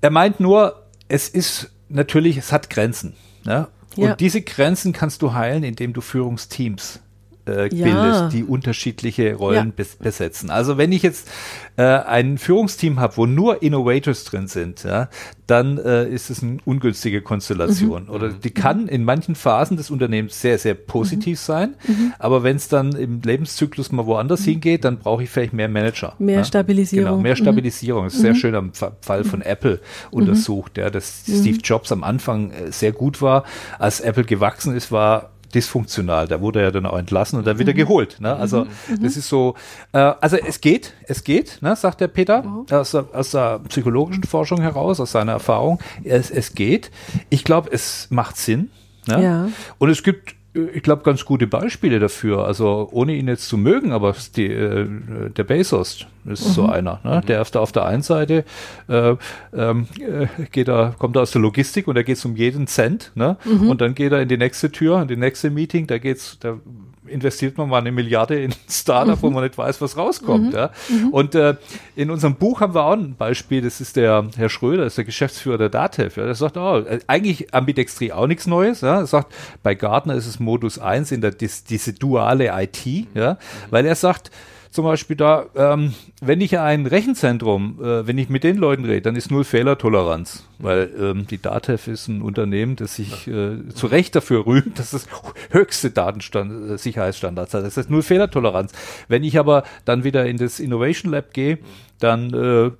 [0.00, 3.14] Er meint nur, es ist natürlich, es hat Grenzen.
[3.44, 3.68] Ne?
[3.96, 4.10] Ja.
[4.10, 7.00] Und diese Grenzen kannst du heilen, indem du Führungsteams
[7.46, 7.84] äh, ja.
[7.84, 9.84] bildest, die unterschiedliche Rollen ja.
[9.98, 10.50] besetzen.
[10.50, 11.28] Also wenn ich jetzt
[11.76, 15.08] äh, ein Führungsteam habe, wo nur Innovators drin sind, ja,
[15.46, 18.04] dann äh, ist es eine ungünstige Konstellation.
[18.04, 18.10] Mhm.
[18.10, 21.44] Oder die kann in manchen Phasen des Unternehmens sehr, sehr positiv mhm.
[21.44, 22.12] sein, mhm.
[22.18, 24.52] aber wenn es dann im Lebenszyklus mal woanders mhm.
[24.52, 26.14] hingeht, dann brauche ich vielleicht mehr Manager.
[26.18, 26.44] Mehr ja?
[26.44, 27.10] Stabilisierung.
[27.10, 27.42] Genau, mehr mhm.
[27.42, 28.04] Stabilisierung.
[28.04, 29.80] Das ist sehr schön am Fall von Apple
[30.10, 33.44] untersucht, ja, dass Steve Jobs am Anfang äh, sehr gut war.
[33.78, 36.28] Als Apple gewachsen ist, war dysfunktional.
[36.28, 37.78] Da wurde er dann auch entlassen und dann wieder mhm.
[37.78, 38.20] geholt.
[38.20, 38.34] Ne?
[38.34, 39.02] Also mhm.
[39.02, 39.54] das ist so,
[39.92, 42.66] äh, also es geht, es geht, ne, sagt der Peter, mhm.
[42.70, 45.80] aus, aus der psychologischen Forschung heraus, aus seiner Erfahrung.
[46.04, 46.90] Es, es geht.
[47.30, 48.70] Ich glaube, es macht Sinn.
[49.06, 49.22] Ne?
[49.22, 49.48] Ja.
[49.78, 50.34] Und es gibt
[50.74, 52.46] ich glaube, ganz gute Beispiele dafür.
[52.46, 54.88] Also ohne ihn jetzt zu mögen, aber die, äh,
[55.30, 56.52] der Bezos ist mhm.
[56.52, 57.00] so einer.
[57.04, 57.20] Ne?
[57.28, 58.44] Der auf der, auf der einen Seite
[58.88, 59.14] äh,
[59.54, 62.66] ähm, äh, geht er, kommt er aus der Logistik und da geht es um jeden
[62.66, 63.12] Cent.
[63.14, 63.36] Ne?
[63.44, 63.68] Mhm.
[63.68, 66.58] Und dann geht er in die nächste Tür, in die nächste Meeting, da geht's, da
[67.08, 69.22] investiert man mal eine Milliarde in ein Startup, mhm.
[69.22, 70.48] wo man nicht weiß, was rauskommt.
[70.48, 70.52] Mhm.
[70.52, 70.70] Ja?
[70.88, 71.08] Mhm.
[71.08, 71.56] Und äh,
[71.94, 74.98] in unserem Buch haben wir auch ein Beispiel, das ist der Herr Schröder, das ist
[74.98, 76.16] der Geschäftsführer der DATEV.
[76.16, 76.24] Ja?
[76.24, 78.80] Der sagt, oh, eigentlich Ambidextrie auch nichts Neues.
[78.80, 79.00] Ja?
[79.00, 83.32] Er sagt, bei Gartner ist es Modus 1 in der dis, diese duale IT, ja?
[83.32, 83.36] Mhm.
[83.70, 84.30] weil er sagt,
[84.76, 89.00] zum Beispiel da, ähm, wenn ich ein Rechenzentrum, äh, wenn ich mit den Leuten rede,
[89.00, 93.86] dann ist null Fehlertoleranz, weil ähm, die DATEV ist ein Unternehmen, das sich äh, zu
[93.86, 95.06] Recht dafür rühmt, dass es
[95.50, 97.64] höchste Datenstand äh, Sicherheitsstandards hat.
[97.64, 98.72] Das heißt null Fehlertoleranz.
[99.08, 101.58] Wenn ich aber dann wieder in das Innovation Lab gehe,
[101.98, 102.70] dann äh,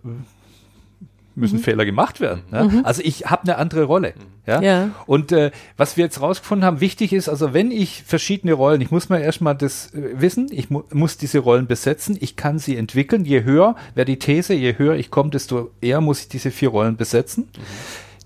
[1.37, 1.62] müssen mhm.
[1.62, 2.43] Fehler gemacht werden.
[2.51, 2.64] Ja?
[2.64, 2.80] Mhm.
[2.84, 4.14] Also ich habe eine andere Rolle.
[4.47, 4.61] Ja?
[4.61, 4.91] ja.
[5.07, 8.91] Und äh, was wir jetzt rausgefunden haben, wichtig ist, also wenn ich verschiedene Rollen, ich
[8.91, 12.76] muss mal erstmal das äh, wissen, ich mu muss diese Rollen besetzen, ich kann sie
[12.76, 13.24] entwickeln.
[13.24, 16.70] Je höher wäre die These, je höher ich komme, desto eher muss ich diese vier
[16.70, 17.49] Rollen besetzen.
[17.57, 17.62] Mhm.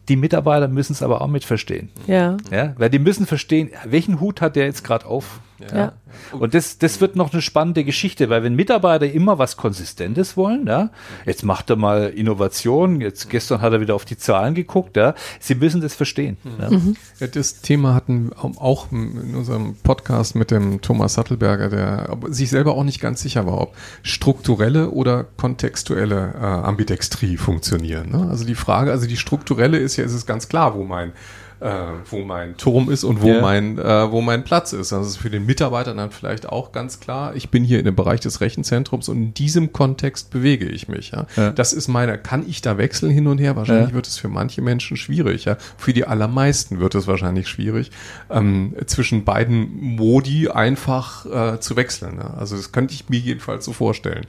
[0.08, 1.90] Die Mitarbeiter müssen es aber auch mit verstehen.
[2.06, 2.36] Ja.
[2.50, 2.74] ja.
[2.78, 5.40] Weil die müssen verstehen, welchen Hut hat der jetzt gerade auf?
[5.60, 5.76] Ja.
[5.76, 5.92] ja.
[6.32, 10.66] Und das, das wird noch eine spannende Geschichte, weil wenn Mitarbeiter immer was Konsistentes wollen,
[10.66, 10.90] ja,
[11.26, 15.14] jetzt macht er mal Innovation, jetzt gestern hat er wieder auf die Zahlen geguckt, ja,
[15.38, 16.36] sie müssen das verstehen.
[16.60, 16.70] Ja.
[16.70, 16.96] Mhm.
[17.18, 22.74] ja das Thema hatten auch in unserem Podcast mit dem Thomas Sattelberger, der sich selber
[22.74, 28.10] auch nicht ganz sicher war, ob strukturelle oder kontextuelle äh, Ambidextrie funktionieren.
[28.10, 28.28] Ne?
[28.28, 31.12] Also die Frage, also die strukturelle ist ja, ist es ganz klar, wo mein
[31.60, 31.70] äh,
[32.10, 33.40] wo mein Turm ist und wo ja.
[33.40, 34.92] mein äh, wo mein Platz ist.
[34.92, 37.36] Das ist für den Mitarbeiter dann vielleicht auch ganz klar.
[37.36, 41.10] Ich bin hier in dem Bereich des Rechenzentrums und in diesem Kontext bewege ich mich.
[41.10, 41.26] Ja?
[41.36, 41.50] ja.
[41.50, 42.18] Das ist meine.
[42.18, 43.56] Kann ich da wechseln hin und her?
[43.56, 43.94] Wahrscheinlich ja.
[43.94, 45.44] wird es für manche Menschen schwierig.
[45.44, 45.56] Ja?
[45.76, 47.90] Für die allermeisten wird es wahrscheinlich schwierig,
[48.30, 52.18] ähm, zwischen beiden Modi einfach äh, zu wechseln.
[52.18, 52.34] Ja?
[52.34, 54.26] Also das könnte ich mir jedenfalls so vorstellen.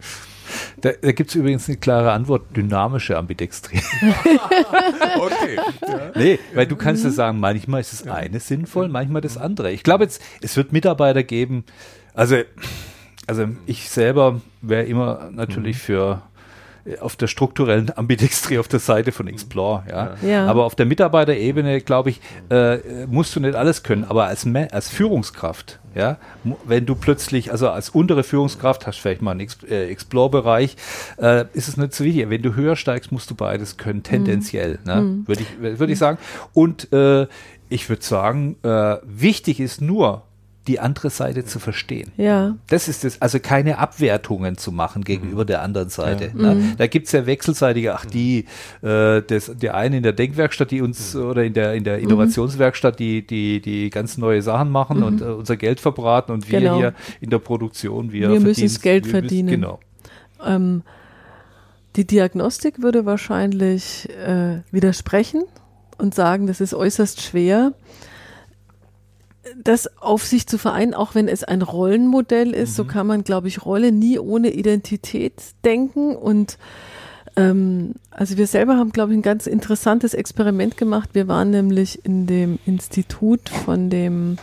[0.82, 3.82] Da, da gibt es übrigens eine klare Antwort, dynamische Ambidextrie.
[5.20, 5.56] okay.
[5.56, 6.12] Ja.
[6.16, 9.72] Nee, weil du kannst ja sagen, manchmal ist das eine sinnvoll, manchmal das andere.
[9.72, 11.64] Ich glaube jetzt, es wird Mitarbeiter geben,
[12.14, 12.38] also,
[13.28, 15.80] also ich selber wäre immer natürlich mhm.
[15.80, 16.22] für
[17.00, 20.16] auf der strukturellen Ambidextrie auf der Seite von Explore, ja.
[20.22, 20.48] ja.
[20.48, 24.04] Aber auf der Mitarbeiterebene, glaube ich, äh, musst du nicht alles können.
[24.04, 26.18] Aber als, als Führungskraft, ja,
[26.66, 30.76] wenn du plötzlich, also als untere Führungskraft hast vielleicht mal einen äh, Explore-Bereich,
[31.18, 32.30] äh, ist es nicht so wichtig.
[32.30, 34.92] Wenn du höher steigst, musst du beides können, tendenziell, mhm.
[34.92, 35.02] ne?
[35.02, 35.28] Mhm.
[35.28, 36.18] würde ich, würde ich sagen.
[36.54, 37.28] Und äh,
[37.70, 40.24] ich würde sagen, äh, wichtig ist nur,
[40.68, 42.12] die andere Seite zu verstehen.
[42.18, 42.56] Ja.
[42.68, 45.48] Das ist es, also keine Abwertungen zu machen gegenüber mhm.
[45.48, 46.32] der anderen Seite.
[46.38, 46.54] Ja.
[46.54, 46.76] Mhm.
[46.78, 48.46] Da gibt's ja wechselseitige, ach die,
[48.84, 51.24] äh, das, der eine in der Denkwerkstatt, die uns, mhm.
[51.24, 52.04] oder in der, in der mhm.
[52.04, 55.04] Innovationswerkstatt, die, die, die ganz neue Sachen machen mhm.
[55.04, 56.78] und äh, unser Geld verbraten und wir genau.
[56.78, 59.50] hier in der Produktion, wir, wir müssen das Geld verdienen.
[59.50, 59.80] Müssen, genau.
[60.46, 60.84] Ähm,
[61.96, 65.44] die Diagnostik würde wahrscheinlich äh, widersprechen
[65.98, 67.74] und sagen, das ist äußerst schwer
[69.64, 72.76] das auf sich zu vereinen, auch wenn es ein Rollenmodell ist, mhm.
[72.76, 75.34] so kann man, glaube ich, Rolle nie ohne Identität
[75.64, 76.58] denken und
[77.38, 81.12] Ähm, also wir selber haben, glaube ich, ein ganz interessantes Experiment gemacht.
[81.14, 84.38] Wir waren nämlich in dem Institut von dem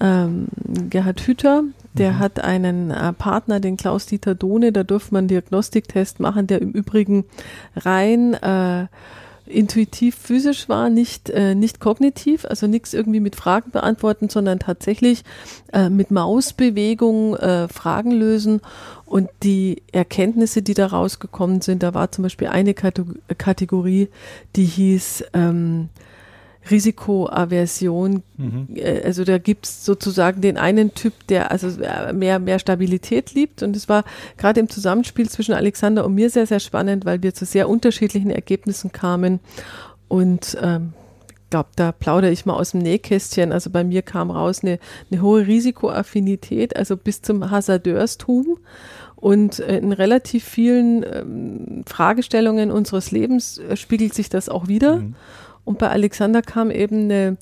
[0.00, 0.46] ähm,
[0.88, 1.64] Gerhard Hüther.
[1.94, 2.18] Der mhm.
[2.20, 4.72] hat einen äh, Partner, den Klaus-Dieter Dohne.
[4.72, 7.24] Da durfte man einen Diagnostiktest machen, der im Übrigen
[7.74, 8.86] rein äh,
[9.52, 15.24] intuitiv physisch war, nicht, äh, nicht kognitiv, also nichts irgendwie mit Fragen beantworten, sondern tatsächlich
[15.72, 18.60] äh, mit Mausbewegungen äh, Fragen lösen.
[19.04, 24.08] Und die Erkenntnisse, die da rausgekommen sind, da war zum Beispiel eine Kategorie,
[24.56, 25.90] die hieß ähm,
[26.70, 28.22] Risikoaversion.
[28.36, 28.68] Mhm.
[28.74, 33.62] Äh, also da gibt's sozusagen den einen Typ, der also äh, mehr, mehr Stabilität liebt.
[33.62, 34.04] Und es war
[34.36, 38.30] gerade im Zusammenspiel zwischen Alexander und mir sehr, sehr spannend, weil wir zu sehr unterschiedlichen
[38.30, 39.40] Ergebnissen kamen.
[40.08, 40.92] Und ähm,
[41.52, 43.52] glaube, da plaudere ich mal aus dem Nähkästchen.
[43.52, 44.78] Also bei mir kam raus eine,
[45.10, 48.58] eine hohe Risikoaffinität, also bis zum Hasardeurstum.
[49.16, 54.96] Und in relativ vielen ähm, Fragestellungen unseres Lebens äh, spiegelt sich das auch wieder.
[54.96, 55.14] Mhm.
[55.64, 57.36] Und bei Alexander kam eben eine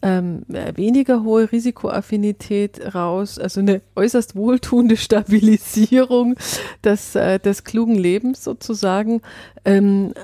[0.00, 6.36] ähm, weniger hohe Risikoaffinität raus, also eine äußerst wohltuende Stabilisierung
[6.84, 9.22] des, äh, des klugen Lebens sozusagen,
[9.64, 10.14] ähm,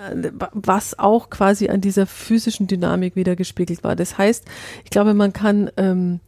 [0.53, 3.97] was auch quasi an dieser physischen Dynamik wieder gespiegelt war.
[3.97, 4.45] Das heißt,
[4.85, 6.21] ich glaube, man kann, ähm,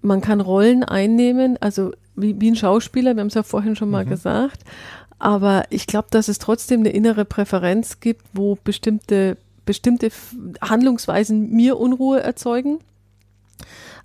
[0.00, 3.90] man kann Rollen einnehmen, also wie, wie ein Schauspieler, wir haben es ja vorhin schon
[3.90, 4.10] mal mhm.
[4.10, 4.60] gesagt,
[5.18, 10.10] aber ich glaube, dass es trotzdem eine innere Präferenz gibt, wo bestimmte bestimmte
[10.62, 12.78] Handlungsweisen mir Unruhe erzeugen.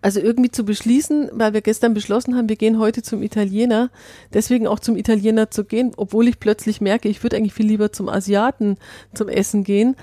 [0.03, 3.91] Also irgendwie zu beschließen, weil wir gestern beschlossen haben, wir gehen heute zum Italiener,
[4.33, 7.91] deswegen auch zum Italiener zu gehen, obwohl ich plötzlich merke, ich würde eigentlich viel lieber
[7.91, 8.77] zum Asiaten
[9.13, 9.95] zum Essen gehen,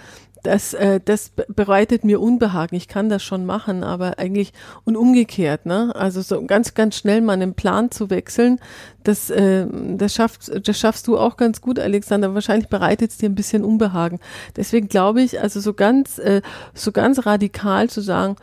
[0.43, 2.77] das, äh, das bereitet mir Unbehagen.
[2.77, 4.53] Ich kann das schon machen, aber eigentlich
[4.85, 5.93] und umgekehrt, ne?
[5.95, 8.61] Also so ganz, ganz schnell mal einen Plan zu wechseln,
[9.05, 9.67] das, äh,
[9.97, 12.35] das, schaffst, das schaffst du auch ganz gut, Alexander.
[12.35, 14.21] Wahrscheinlich bereitet es dir ein bisschen Unbehagen.
[14.57, 16.43] Deswegen glaube ich, also so ganz, äh,
[16.75, 18.37] so ganz radikal zu sagen,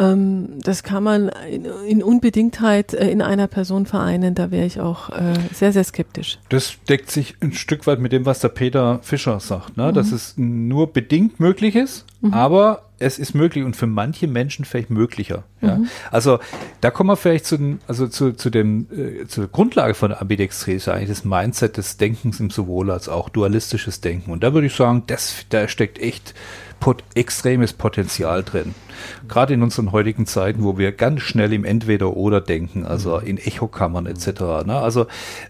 [0.00, 4.34] das kann man in, in Unbedingtheit äh, in einer Person vereinen.
[4.34, 6.38] Da wäre ich auch äh, sehr, sehr skeptisch.
[6.48, 9.88] Das deckt sich ein Stück weit mit dem, was der Peter Fischer sagt, ne?
[9.88, 9.94] Mhm.
[9.94, 12.32] dass es nur bedingt möglich ist, mhm.
[12.32, 15.44] aber es ist möglich und für manche Menschen vielleicht möglicher.
[15.60, 15.76] Ja?
[15.76, 15.88] Mhm.
[16.10, 16.38] Also
[16.80, 20.92] da kommen wir vielleicht zu, also zu, zu dem, äh, zur Grundlage von der Ambidextrese,
[20.92, 24.30] eigentlich das Mindset des Denkens im sowohl als auch dualistisches Denken.
[24.30, 26.34] Und da würde ich sagen, das, da steckt echt
[26.80, 28.74] pot extremes Potenzial drin.
[29.28, 34.06] Gerade in unseren heutigen Zeiten, wo wir ganz schnell im Entweder-Oder denken, also in Echokammern
[34.06, 34.66] etc.
[34.66, 34.78] Ne?
[34.78, 35.06] Also,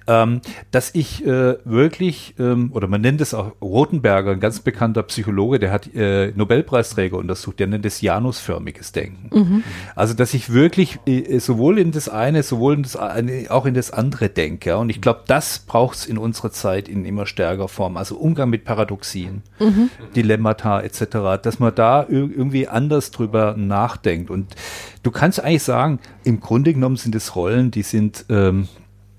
[0.07, 0.41] ähm,
[0.71, 5.59] dass ich äh, wirklich, ähm, oder man nennt es auch Rotenberger, ein ganz bekannter Psychologe,
[5.59, 9.31] der hat äh, Nobelpreisträger untersucht, der nennt es janusförmiges Denken.
[9.37, 9.65] Mhm.
[10.01, 13.75] Also, dass ich wirklich äh, sowohl in das eine, sowohl in das eine, auch in
[13.75, 14.79] das andere denke.
[14.79, 17.99] Und ich glaube, das braucht es in unserer Zeit in immer stärker Form.
[17.99, 19.91] Also Umgang mit Paradoxien, mhm.
[20.17, 21.03] Dilemmata etc
[21.43, 24.31] dass man da irgendwie anders drüber nachdenkt.
[24.31, 24.57] Und
[25.03, 28.69] du kannst eigentlich sagen, im Grunde genommen sind es Rollen, die sind, ähm,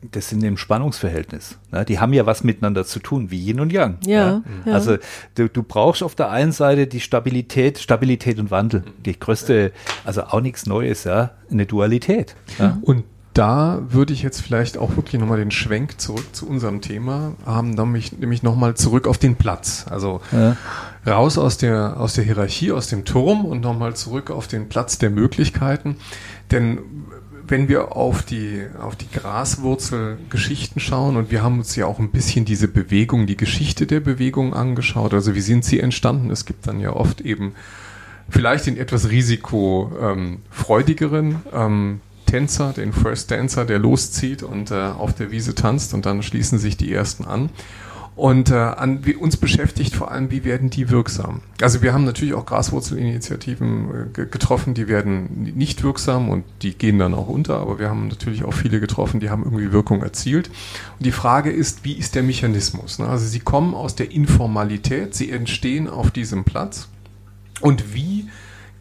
[0.09, 1.57] das sind im Spannungsverhältnis.
[1.71, 1.85] Ne?
[1.85, 3.97] Die haben ja was miteinander zu tun, wie Yin und Yang.
[4.05, 4.41] Ja.
[4.65, 4.73] ja.
[4.73, 4.97] Also
[5.35, 8.83] du, du, brauchst auf der einen Seite die Stabilität, Stabilität und Wandel.
[9.05, 9.71] Die größte,
[10.03, 12.35] also auch nichts Neues, ja, eine Dualität.
[12.57, 12.79] Ja?
[12.81, 17.33] Und da würde ich jetzt vielleicht auch wirklich nochmal den Schwenk zurück zu unserem Thema
[17.45, 19.85] haben, nämlich, nämlich nochmal zurück auf den Platz.
[19.89, 20.57] Also ja.
[21.07, 24.97] raus aus der, aus der Hierarchie, aus dem Turm und nochmal zurück auf den Platz
[24.97, 25.95] der Möglichkeiten.
[26.51, 26.79] Denn
[27.51, 32.09] wenn wir auf die, auf die Graswurzelgeschichten schauen und wir haben uns ja auch ein
[32.09, 36.31] bisschen diese Bewegung, die Geschichte der Bewegung angeschaut, also wie sind sie entstanden?
[36.31, 37.51] Es gibt dann ja oft eben
[38.29, 45.31] vielleicht den etwas risikofreudigeren ähm, Tänzer, den First Dancer, der loszieht und äh, auf der
[45.31, 47.49] Wiese tanzt und dann schließen sich die ersten an.
[48.21, 51.41] Und äh, an, wie, uns beschäftigt vor allem, wie werden die wirksam?
[51.59, 56.99] Also wir haben natürlich auch Graswurzelinitiativen äh, getroffen, die werden nicht wirksam und die gehen
[56.99, 60.49] dann auch unter, aber wir haben natürlich auch viele getroffen, die haben irgendwie Wirkung erzielt.
[60.99, 62.99] Und die Frage ist, wie ist der Mechanismus?
[62.99, 63.07] Ne?
[63.07, 66.89] Also sie kommen aus der Informalität, sie entstehen auf diesem Platz
[67.59, 68.29] und wie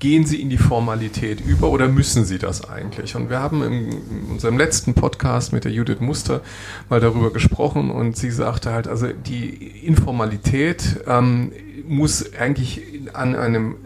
[0.00, 3.14] gehen Sie in die Formalität über oder müssen Sie das eigentlich?
[3.14, 6.40] Und wir haben in unserem letzten Podcast mit der Judith Muster
[6.88, 9.50] mal darüber gesprochen und sie sagte halt, also die
[9.84, 11.52] Informalität ähm,
[11.86, 12.82] muss eigentlich
[13.12, 13.76] an einem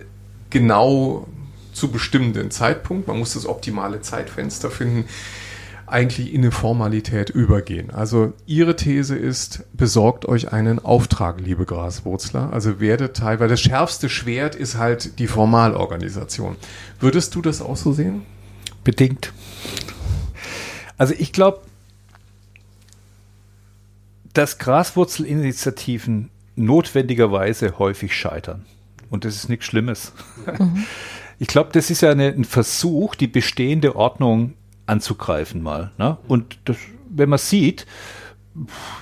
[0.50, 1.26] genau
[1.72, 5.06] zu bestimmenden Zeitpunkt, man muss das optimale Zeitfenster finden,
[5.87, 7.91] eigentlich in eine Formalität übergehen.
[7.91, 12.53] Also Ihre These ist, besorgt euch einen Auftrag, liebe Graswurzler.
[12.53, 16.57] Also werdet Teil, weil das schärfste Schwert ist halt die Formalorganisation.
[17.01, 18.22] Würdest du das auch so sehen?
[18.82, 19.32] Bedingt.
[20.97, 21.61] Also ich glaube,
[24.32, 28.64] dass Graswurzelinitiativen notwendigerweise häufig scheitern.
[29.11, 30.12] Und das ist nichts Schlimmes.
[30.59, 30.85] Mhm.
[31.39, 34.55] Ich glaube, das ist ja eine, ein Versuch, die bestehende Ordnung
[34.87, 35.93] anzugreifen mal.
[35.99, 36.16] Ne?
[36.28, 36.76] Und das,
[37.09, 37.87] wenn man sieht,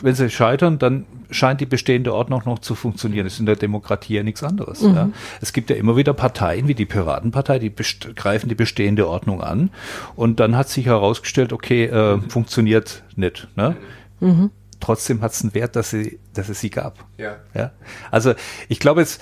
[0.01, 3.24] wenn sie scheitern, dann scheint die bestehende Ordnung noch zu funktionieren.
[3.24, 4.80] Das ist in der Demokratie ja nichts anderes.
[4.80, 4.95] Mhm.
[4.95, 5.11] Ja.
[5.41, 7.72] Es gibt ja immer wieder Parteien wie die Piratenpartei, die
[8.14, 9.70] greifen die bestehende Ordnung an
[10.16, 13.49] und dann hat sich herausgestellt, okay, äh, funktioniert nicht.
[13.57, 13.76] Ne?
[14.20, 14.51] Mhm
[14.83, 17.05] trotzdem hat es einen Wert, dass, sie, dass es sie gab.
[17.18, 17.37] Ja.
[17.55, 17.72] ja?
[18.11, 18.35] Also
[18.68, 19.20] ich glaube jetzt,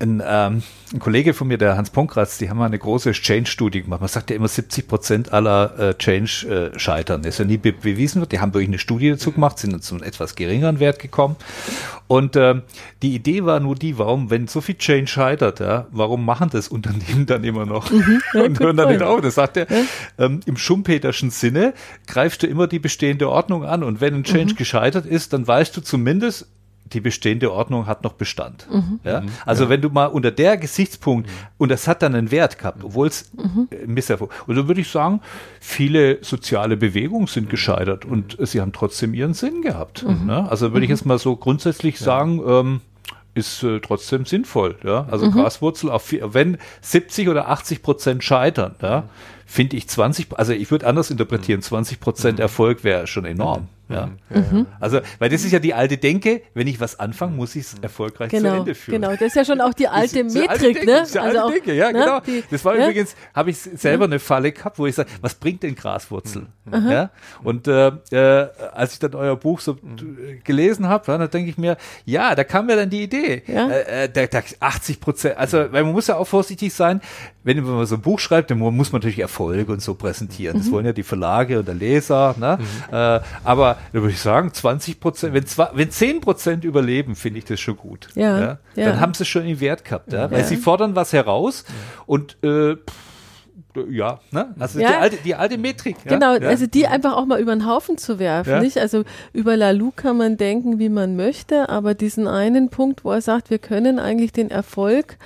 [0.00, 0.62] ein, ein,
[0.92, 4.00] ein, Kollege von mir, der Hans Ponkratz, die haben mal eine große Change-Studie gemacht.
[4.00, 7.22] Man sagt ja immer, 70 Prozent aller äh, Change äh, scheitern.
[7.22, 8.32] Das ist ja nie be bewiesen wird.
[8.32, 11.36] Die haben wirklich eine Studie dazu gemacht, sind zu einem etwas geringeren Wert gekommen.
[12.06, 12.60] Und äh,
[13.02, 16.68] die Idee war nur die, warum, wenn so viel Change scheitert, ja, warum machen das
[16.68, 17.90] Unternehmen dann immer noch?
[17.90, 19.20] Mhm, und hören dann nicht auf.
[19.20, 19.84] Das sagt er, ja?
[20.18, 21.72] ähm, im Schumpeterschen Sinne
[22.06, 23.82] greifst du immer die bestehende Ordnung an.
[23.82, 24.56] Und wenn ein Change mhm.
[24.56, 26.23] gescheitert ist, dann weißt du zumindest,
[26.92, 28.68] die bestehende Ordnung hat noch Bestand.
[28.70, 29.00] Mhm.
[29.04, 29.22] Ja?
[29.22, 29.28] Mhm.
[29.46, 29.70] Also ja.
[29.70, 31.32] wenn du mal unter der Gesichtspunkt, mhm.
[31.58, 33.68] und das hat dann einen Wert gehabt, obwohl es mhm.
[33.70, 34.30] Äh, Misserfolg.
[34.46, 35.20] Und dann würde ich sagen,
[35.60, 40.04] viele soziale Bewegungen sind gescheitert und sie haben trotzdem ihren Sinn gehabt.
[40.04, 40.26] Mhm.
[40.26, 40.50] Ne?
[40.50, 40.96] Also würde ich mhm.
[40.96, 42.04] jetzt mal so grundsätzlich ja.
[42.04, 42.80] sagen, ähm,
[43.34, 44.76] ist äh, trotzdem sinnvoll.
[44.84, 45.06] Ja?
[45.10, 49.04] Also Graswurzel, auf, wenn 70 oder 80 Prozent scheitern, ja,
[49.46, 53.68] finde ich 20, also ich würde anders interpretieren, 20 Prozent Erfolg wäre schon enorm.
[53.88, 54.08] Ja.
[54.30, 54.66] Mhm.
[54.80, 57.74] Also, weil das ist ja die alte Denke, wenn ich was anfange, muss ich es
[57.80, 59.02] erfolgreich genau, zu Ende führen.
[59.02, 61.04] Genau, das ist ja schon auch die alte Metrik, alte Denke, ne?
[61.12, 61.98] Die alte also Denke, ja, ne?
[61.98, 62.20] genau.
[62.20, 62.84] Die, das war ja?
[62.84, 66.46] übrigens, habe ich selber eine Falle gehabt, wo ich sage, was bringt denn Graswurzel?
[66.64, 66.90] Mhm.
[66.90, 67.10] Ja?
[67.42, 70.40] Und äh, äh, als ich dann euer Buch so mhm.
[70.44, 71.76] gelesen habe, dann denke ich mir,
[72.06, 73.42] ja, da kam mir dann die Idee.
[73.46, 73.68] Ja?
[73.68, 77.00] Äh, äh der, der 80 Prozent, also, weil man muss ja auch vorsichtig sein,
[77.42, 80.56] wenn man so ein Buch schreibt, dann muss man natürlich Erfolge und so präsentieren.
[80.56, 80.72] Das mhm.
[80.72, 82.58] wollen ja die Verlage und der Leser, ne?
[82.58, 82.94] Mhm.
[82.94, 87.44] Äh, aber da würde ich sagen, 20 Prozent, wenn, wenn 10 Prozent überleben, finde ich
[87.44, 88.08] das schon gut.
[88.14, 88.58] Ja, ja?
[88.74, 90.30] Dann haben sie schon den Wert gehabt, ja?
[90.30, 91.64] weil sie fordern was heraus
[92.06, 92.76] und äh,
[93.90, 94.54] ja, ne?
[94.58, 94.88] Also ja.
[94.88, 95.96] die, alte, die alte Metrik.
[96.04, 96.12] Ja?
[96.12, 96.48] Genau, ja.
[96.48, 98.60] also die einfach auch mal über den Haufen zu werfen.
[98.60, 98.78] Nicht?
[98.78, 103.20] Also über Lalu kann man denken, wie man möchte, aber diesen einen Punkt, wo er
[103.20, 105.16] sagt, wir können eigentlich den Erfolg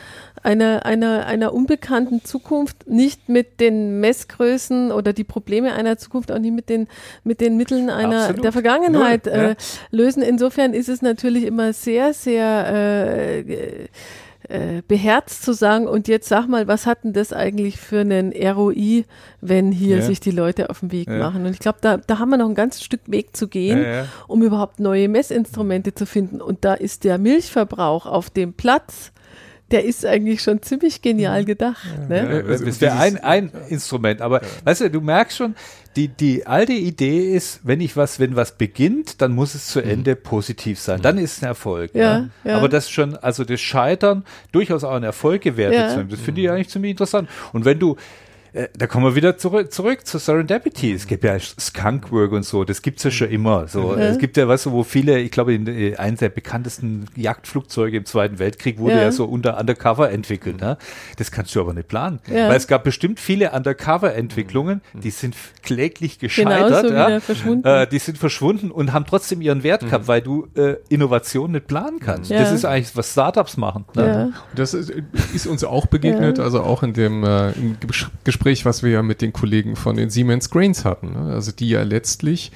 [0.42, 6.38] einer, einer, einer unbekannten Zukunft nicht mit den Messgrößen oder die Probleme einer Zukunft auch
[6.38, 6.88] nicht mit den,
[7.24, 8.44] mit den Mitteln einer Absolut.
[8.44, 9.54] der Vergangenheit Null, äh,
[9.90, 10.22] lösen.
[10.22, 13.88] Insofern ist es natürlich immer sehr, sehr äh,
[14.48, 18.32] äh, beherzt zu sagen, und jetzt sag mal, was hat denn das eigentlich für einen
[18.32, 19.04] ROI,
[19.40, 20.02] wenn hier ja.
[20.02, 21.18] sich die Leute auf den Weg ja.
[21.18, 21.44] machen?
[21.44, 24.06] Und ich glaube, da, da haben wir noch ein ganzes Stück Weg zu gehen, ja,
[24.26, 26.40] um überhaupt neue Messinstrumente zu finden.
[26.40, 29.12] Und da ist der Milchverbrauch auf dem Platz,
[29.70, 31.86] der ist eigentlich schon ziemlich genial gedacht.
[32.08, 32.44] Ja, ne?
[32.48, 34.48] ja, das wäre ein, ein Instrument, aber ja.
[34.64, 35.54] weißt du, du merkst schon,
[35.96, 39.80] die, die alte Idee ist, wenn ich was, wenn was beginnt, dann muss es zu
[39.80, 39.90] mhm.
[39.90, 40.22] Ende mhm.
[40.22, 41.02] positiv sein.
[41.02, 41.94] Dann ist es ein Erfolg.
[41.94, 42.56] Ja, ja.
[42.56, 46.40] Aber das schon, also das Scheitern durchaus auch ein Erfolg gewertet zu haben, das finde
[46.40, 47.28] ich eigentlich ziemlich interessant.
[47.52, 47.96] Und wenn du,
[48.58, 50.92] äh, da kommen wir wieder zurück, zurück zu Serendipity.
[50.92, 53.68] Es gibt ja Skunkwork und so, das gibt's ja schon immer.
[53.68, 54.02] So, ja.
[54.02, 57.96] Es gibt ja, weißt du, wo viele, ich glaube, in, in, eines der bekanntesten Jagdflugzeuge
[57.96, 60.60] im Zweiten Weltkrieg wurde ja, ja so unter Undercover entwickelt.
[60.60, 60.76] Ne?
[61.16, 62.18] Das kannst du aber nicht planen.
[62.26, 62.48] Ja.
[62.48, 66.86] Weil es gab bestimmt viele Undercover-Entwicklungen, die sind kläglich gescheitert.
[66.86, 67.20] Genau, so ja?
[67.20, 67.64] verschwunden.
[67.66, 70.08] Äh, die sind verschwunden und haben trotzdem ihren Wert gehabt, mhm.
[70.08, 72.30] weil du äh, Innovation nicht planen kannst.
[72.30, 73.84] Das ist eigentlich, was Startups machen.
[73.94, 74.32] Ne?
[74.54, 74.92] Das ist,
[75.34, 77.76] ist, uns auch begegnet, also auch in dem äh, im
[78.24, 81.12] Gespräch Gespräch, was wir ja mit den Kollegen von den Siemens Grains hatten.
[81.12, 81.34] Ne?
[81.34, 82.50] Also die ja letztlich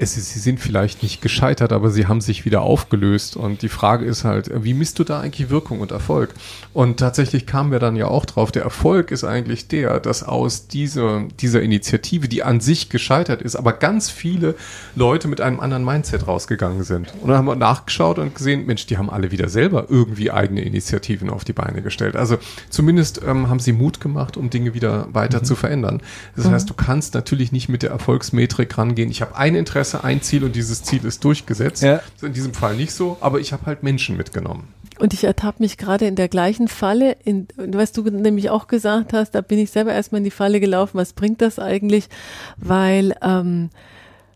[0.00, 3.36] es ist, sie sind vielleicht nicht gescheitert, aber sie haben sich wieder aufgelöst.
[3.36, 6.30] Und die Frage ist halt, wie misst du da eigentlich Wirkung und Erfolg?
[6.72, 10.68] Und tatsächlich kamen wir dann ja auch drauf, der Erfolg ist eigentlich der, dass aus
[10.68, 14.54] dieser, dieser Initiative, die an sich gescheitert ist, aber ganz viele
[14.94, 17.12] Leute mit einem anderen Mindset rausgegangen sind.
[17.20, 20.62] Und dann haben wir nachgeschaut und gesehen, Mensch, die haben alle wieder selber irgendwie eigene
[20.62, 22.14] Initiativen auf die Beine gestellt.
[22.14, 22.38] Also
[22.70, 25.44] zumindest ähm, haben sie Mut gemacht, um Dinge wieder weiter mhm.
[25.44, 26.02] zu verändern.
[26.36, 26.52] Das mhm.
[26.52, 29.10] heißt, du kannst natürlich nicht mit der Erfolgsmetrik rangehen.
[29.10, 31.82] Ich habe ein Interesse Interesse, ein Ziel und dieses Ziel ist durchgesetzt.
[31.82, 31.96] Ja.
[31.96, 34.68] Das ist in diesem Fall nicht so, aber ich habe halt Menschen mitgenommen.
[34.98, 39.12] Und ich ertappe mich gerade in der gleichen Falle, in, was du nämlich auch gesagt
[39.12, 42.08] hast, da bin ich selber erstmal in die Falle gelaufen, was bringt das eigentlich?
[42.56, 43.70] Weil ähm,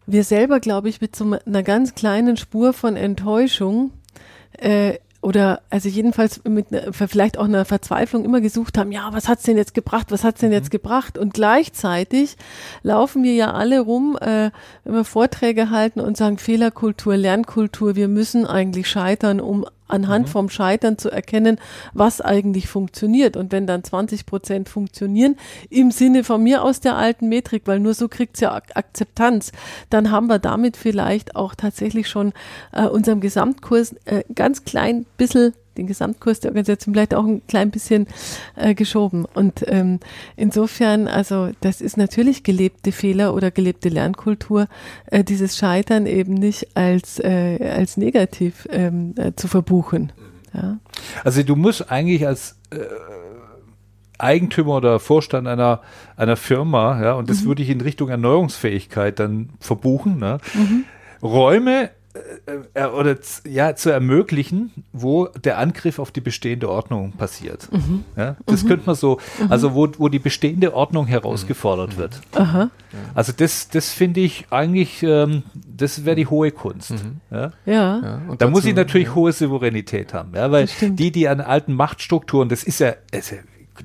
[0.07, 3.91] wir selber, glaube ich, mit so einer ganz kleinen Spur von Enttäuschung
[4.53, 9.29] äh, oder also jedenfalls mit ne, vielleicht auch einer Verzweiflung immer gesucht haben, ja, was
[9.29, 10.79] hat's denn jetzt gebracht, was hat's denn jetzt mhm.
[10.79, 11.17] gebracht?
[11.17, 12.37] Und gleichzeitig
[12.83, 14.51] laufen wir ja alle rum, äh,
[14.85, 20.31] wenn wir Vorträge halten und sagen Fehlerkultur, Lernkultur, wir müssen eigentlich scheitern, um anhand mhm.
[20.31, 21.59] vom Scheitern zu erkennen,
[21.93, 23.37] was eigentlich funktioniert.
[23.37, 25.37] Und wenn dann 20 Prozent funktionieren,
[25.71, 29.53] im Sinne von mir aus der alten Metrik, weil nur so kriegt es ja Akzeptanz,
[29.91, 32.33] dann haben wir damit vielleicht auch tatsächlich schon
[32.73, 37.71] äh, unserem Gesamtkurs äh, ganz klein bisschen den Gesamtkurs der Organisation vielleicht auch ein klein
[37.71, 38.07] bisschen
[38.57, 39.25] äh, geschoben.
[39.35, 40.01] Und ähm,
[40.37, 44.69] insofern, also das ist natürlich gelebte Fehler oder gelebte Lernkultur,
[45.07, 50.13] äh, dieses Scheitern eben nicht als, äh, als negativ ähm, äh, zu verbuchen.
[50.55, 50.79] Ja.
[51.25, 52.79] Also du musst eigentlich als äh,
[54.19, 55.81] Eigentümer oder Vorstand einer,
[56.17, 57.49] einer Firma, ja, und das mhm.
[57.49, 60.39] würde ich in Richtung Erneuerungsfähigkeit dann verbuchen, ne?
[60.55, 60.85] Mhm.
[61.23, 63.17] Räume äh, äh, oder
[63.49, 67.69] ja zu ermöglichen, wo der Angriff auf die bestehende Ordnung passiert.
[67.73, 68.05] Mhm.
[68.17, 68.69] Ja, das mhm.
[68.69, 69.51] könnte man so, mhm.
[69.51, 71.99] also wo, wo die bestehende Ordnung herausgefordert mhm.
[71.99, 72.21] wird.
[72.35, 72.71] Aha.
[73.15, 76.91] Also das, das finde ich eigentlich, ähm, das wäre die hohe Kunst.
[76.91, 77.21] Mhm.
[77.31, 77.53] Ja.
[77.65, 78.01] ja.
[78.03, 79.15] ja da muss ich natürlich ja.
[79.15, 83.37] hohe Souveränität haben, ja, weil die, die an alten Machtstrukturen, das ist ja, also,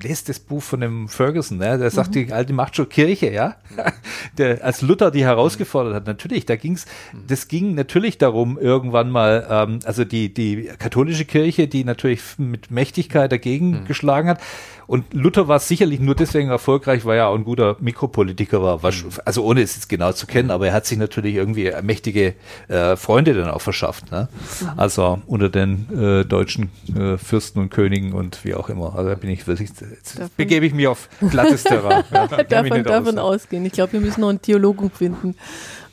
[0.02, 1.78] lest das Buch von dem Ferguson, ne?
[1.78, 2.26] der sagt, mhm.
[2.26, 3.56] die alte Macht schon Kirche, ja,
[4.38, 6.86] der, als Luther die herausgefordert hat, natürlich, da ging's,
[7.26, 12.70] das ging natürlich darum, irgendwann mal, ähm, also die, die katholische Kirche, die natürlich mit
[12.70, 13.84] Mächtigkeit dagegen mhm.
[13.86, 14.40] geschlagen hat,
[14.88, 18.78] und Luther war sicherlich nur deswegen erfolgreich, weil er auch ein guter Mikropolitiker war.
[18.78, 19.10] Mhm.
[19.26, 22.34] Also ohne es jetzt genau zu kennen, aber er hat sich natürlich irgendwie mächtige
[22.68, 24.10] äh, Freunde dann auch verschafft.
[24.10, 24.28] Ne?
[24.62, 24.68] Mhm.
[24.78, 28.96] Also unter den äh, deutschen äh, Fürsten und Königen und wie auch immer.
[28.96, 32.04] Also da bin ich wirklich, jetzt davon, begebe ich mich auf glattes Terrain.
[32.10, 33.66] ja, davon, davon ausgehen.
[33.66, 35.36] Ich glaube, wir müssen noch einen Theologen finden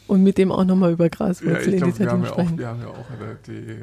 [0.08, 2.58] und mit dem auch nochmal über Graswurzelinitiativen ja, sprechen.
[2.58, 3.06] wir haben ja auch
[3.48, 3.76] die, äh,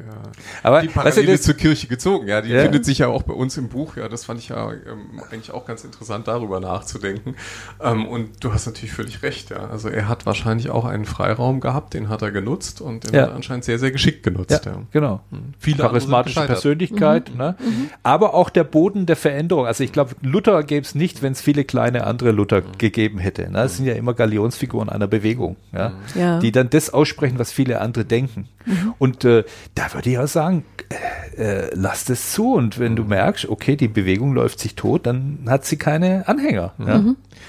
[0.62, 2.29] Aber, die Parallele weißt du, zur Kirche gezogen.
[2.29, 2.62] Ja, die ja.
[2.62, 3.97] findet sich ja auch bei uns im Buch.
[3.97, 7.35] Ja, das fand ich ja ähm, eigentlich auch ganz interessant, darüber nachzudenken.
[7.81, 9.51] Ähm, und du hast natürlich völlig recht.
[9.51, 13.14] Ja, also er hat wahrscheinlich auch einen Freiraum gehabt, den hat er genutzt und den
[13.14, 13.23] ja.
[13.23, 14.64] hat er anscheinend sehr, sehr geschickt genutzt.
[14.64, 15.20] Ja, Genau.
[15.31, 15.55] Mhm.
[15.59, 17.39] Viele charismatische Persönlichkeit, mhm.
[17.39, 17.57] Ne?
[17.59, 17.91] Mhm.
[18.03, 19.66] aber auch der Boden der Veränderung.
[19.66, 22.79] Also ich glaube, Luther gäbe es nicht, wenn es viele kleine andere Luther mhm.
[22.79, 23.43] gegeben hätte.
[23.43, 23.53] Ne?
[23.53, 25.57] Das sind ja immer Galionsfiguren einer Bewegung.
[25.73, 25.93] Ja.
[26.15, 26.39] Ja.
[26.39, 28.49] die dann das aussprechen, was viele andere denken.
[28.67, 28.95] Mhm.
[28.99, 29.45] Und äh,
[29.75, 32.55] da würde ich auch sagen, äh, äh, lass das zu.
[32.55, 36.73] Und wenn du merkst, okay, die Bewegung läuft sich tot, dann hat sie keine Anhänger.
[36.79, 36.87] Mhm.
[36.87, 37.05] Ja?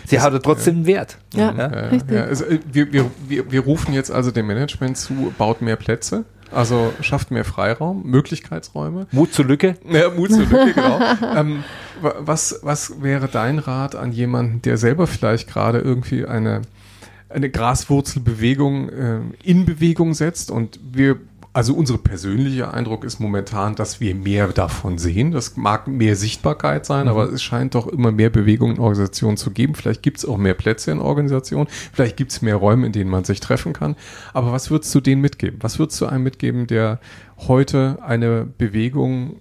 [0.05, 1.18] Sie das, hat trotzdem einen Wert.
[1.34, 1.91] Ja, ja.
[2.09, 5.76] ja also, äh, wir, wir, wir, wir rufen jetzt also dem Management zu, baut mehr
[5.76, 6.26] Plätze.
[6.51, 9.07] Also schafft mehr Freiraum, Möglichkeitsräume.
[9.11, 9.76] Mut zur Lücke.
[9.89, 10.99] Ja, Mut zur Lücke, genau.
[11.36, 11.64] ähm,
[12.01, 16.61] was, was wäre dein Rat an jemanden, der selber vielleicht gerade irgendwie eine
[17.34, 21.19] eine Graswurzelbewegung äh, in Bewegung setzt und wir
[21.55, 25.31] also unser persönlicher Eindruck ist momentan, dass wir mehr davon sehen.
[25.31, 27.11] Das mag mehr Sichtbarkeit sein, mhm.
[27.11, 29.75] aber es scheint doch immer mehr Bewegung in Organisationen zu geben.
[29.75, 33.11] Vielleicht gibt es auch mehr Plätze in Organisationen, vielleicht gibt es mehr Räume, in denen
[33.11, 33.95] man sich treffen kann.
[34.34, 35.59] Aber was würdest du denen mitgeben?
[35.61, 36.99] Was würdest du einem mitgeben, der
[37.38, 39.39] heute eine Bewegung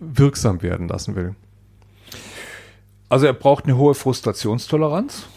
[0.00, 1.36] wirksam werden lassen will?
[3.08, 5.28] Also er braucht eine hohe Frustrationstoleranz.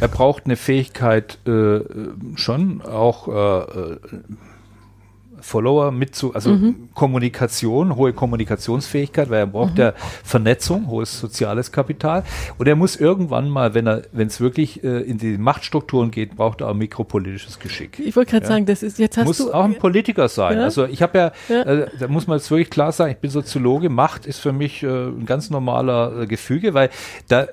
[0.00, 1.80] Er braucht eine Fähigkeit äh,
[2.36, 3.98] schon auch äh, äh
[5.46, 6.88] Follower mit zu, also mhm.
[6.92, 9.80] Kommunikation, hohe Kommunikationsfähigkeit, weil er braucht mhm.
[9.80, 9.92] ja
[10.24, 12.24] Vernetzung, hohes soziales Kapital.
[12.58, 16.34] Und er muss irgendwann mal, wenn er, wenn es wirklich äh, in die Machtstrukturen geht,
[16.34, 18.00] braucht er auch mikropolitisches Geschick.
[18.00, 18.50] Ich wollte gerade ja.
[18.50, 20.58] sagen, das ist jetzt hast muss du auch ein Politiker sein.
[20.58, 20.64] Ja?
[20.64, 21.62] Also ich habe ja, ja.
[21.62, 23.88] Äh, da muss man jetzt wirklich klar sagen, ich bin Soziologe.
[23.88, 26.90] Macht ist für mich äh, ein ganz normaler äh, Gefüge, weil
[27.28, 27.46] da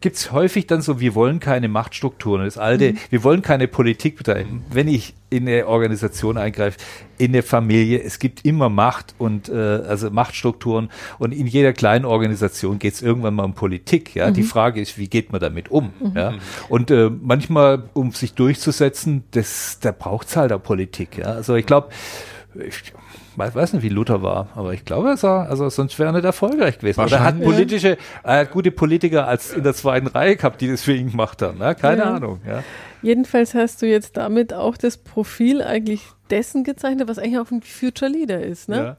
[0.00, 2.44] gibt's häufig dann so, wir wollen keine Machtstrukturen.
[2.44, 2.98] Das alte, mhm.
[3.10, 4.64] wir wollen keine Politik betreiben.
[4.70, 6.78] Wenn ich in eine Organisation eingreife,
[7.18, 12.04] in eine Familie, es gibt immer Macht und äh, also Machtstrukturen und in jeder kleinen
[12.04, 14.14] Organisation geht's irgendwann mal um Politik.
[14.14, 14.34] Ja, mhm.
[14.34, 15.92] die Frage ist, wie geht man damit um?
[16.00, 16.12] Mhm.
[16.14, 16.34] Ja,
[16.68, 21.18] und äh, manchmal, um sich durchzusetzen, das, da braucht's halt auch Politik.
[21.18, 21.88] Ja, also ich glaube,
[22.54, 22.82] ich,
[23.46, 26.12] ich weiß nicht, wie Luther war, aber ich glaube, er war, also sonst wäre er
[26.12, 27.00] nicht erfolgreich gewesen.
[27.00, 30.68] Oder er hat politische, er hat gute Politiker als in der zweiten Reihe gehabt, die
[30.68, 31.58] das für ihn gemacht haben.
[31.58, 31.74] Ne?
[31.74, 32.14] Keine ja.
[32.14, 32.40] Ahnung.
[32.46, 32.64] Ja.
[33.02, 37.62] Jedenfalls hast du jetzt damit auch das Profil eigentlich dessen gezeichnet, was eigentlich auch ein
[37.62, 38.76] Future Leader ist, ne?
[38.76, 38.96] Ja.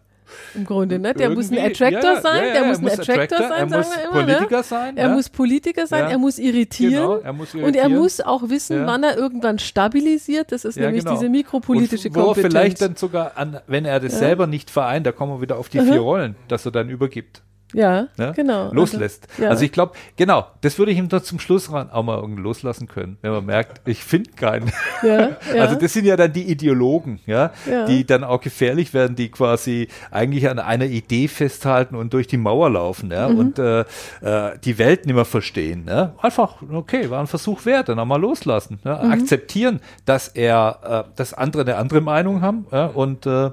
[0.53, 1.13] Im Grunde, ne?
[1.13, 4.03] Der muss ein Attractor ja, sein, ja, der muss ein Attractor, Attractor sein, sagen wir
[4.03, 4.11] immer.
[4.11, 4.63] Politiker ne?
[4.63, 7.67] sein, er muss Politiker sein, er muss irritieren, genau, er muss irritieren.
[7.67, 10.51] und er muss auch wissen, wann er irgendwann stabilisiert.
[10.51, 11.15] Das ist nämlich genau.
[11.15, 12.53] diese mikropolitische und wo Kompetenz.
[12.53, 15.69] vielleicht dann sogar, an, wenn er das selber nicht vereint, da kommen wir wieder auf
[15.69, 17.41] die vier Rollen, dass er dann übergibt.
[17.73, 18.71] Ja, ja, genau.
[18.73, 19.27] Loslässt.
[19.31, 19.49] Also, ja.
[19.49, 22.87] also ich glaube, genau, das würde ich ihm doch zum Schluss auch mal irgendwie loslassen
[22.87, 24.71] können, wenn man merkt, ich finde keinen.
[25.03, 25.29] Ja, ja.
[25.69, 27.51] Also das sind ja dann die Ideologen, ja,
[27.87, 32.37] die dann auch gefährlich werden, die quasi eigentlich an einer Idee festhalten und durch die
[32.37, 33.39] Mauer laufen, ja, mhm.
[33.39, 33.81] und äh,
[34.21, 35.85] äh, die Welt nicht mehr verstehen.
[35.87, 36.13] Ja?
[36.21, 38.79] Einfach, okay, war ein Versuch wert, dann auch mal loslassen.
[38.83, 39.03] Ja?
[39.03, 39.11] Mhm.
[39.11, 42.85] Akzeptieren, dass er, äh, dass andere eine andere Meinung haben ja?
[42.87, 43.51] und äh,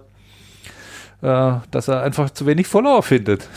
[1.27, 3.49] dass er einfach zu wenig Follower findet.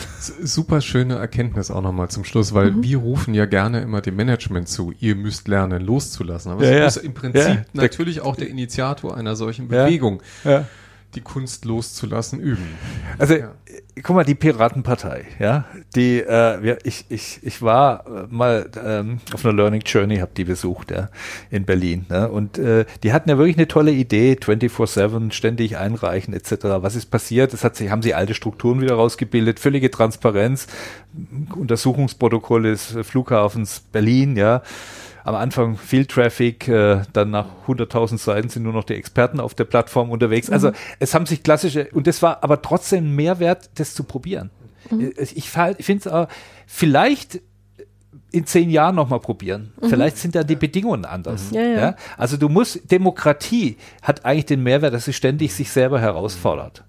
[0.42, 2.82] Super schöne Erkenntnis auch nochmal zum Schluss, weil mhm.
[2.82, 6.52] wir rufen ja gerne immer dem Management zu, ihr müsst lernen loszulassen.
[6.52, 6.86] Aber ja, es ja.
[6.86, 10.22] ist im Prinzip ja, natürlich auch der Initiator einer solchen Bewegung.
[10.44, 10.66] Ja
[11.14, 12.66] die Kunst loszulassen üben.
[13.18, 13.52] Also, ja.
[14.02, 19.44] guck mal, die Piratenpartei, ja, die, äh, ich, ich, ich war äh, mal ähm, auf
[19.44, 21.08] einer Learning Journey, habe die besucht, ja,
[21.50, 22.28] in Berlin, ne?
[22.28, 26.52] und äh, die hatten ja wirklich eine tolle Idee, 24-7, ständig einreichen, etc.
[26.80, 27.52] Was ist passiert?
[27.52, 30.68] Das hat sich, haben sie alte Strukturen wieder rausgebildet, völlige Transparenz,
[31.54, 34.62] Untersuchungsprotokoll des Flughafens Berlin, ja,
[35.30, 39.54] am Anfang viel Traffic, äh, dann nach 100.000 Seiten sind nur noch die Experten auf
[39.54, 40.50] der Plattform unterwegs.
[40.50, 40.74] Also mhm.
[40.98, 44.50] es haben sich klassische, und das war aber trotzdem Mehrwert, das zu probieren.
[44.90, 45.12] Mhm.
[45.16, 46.28] Äh, ich, ich finde es auch,
[46.66, 47.40] vielleicht
[48.32, 49.72] in zehn Jahren nochmal probieren.
[49.80, 49.88] Mhm.
[49.88, 51.50] Vielleicht sind da die Bedingungen anders.
[51.52, 51.80] Ja, ja.
[51.80, 51.96] Ja?
[52.16, 56.84] Also du musst, Demokratie hat eigentlich den Mehrwert, dass sie ständig sich selber herausfordert.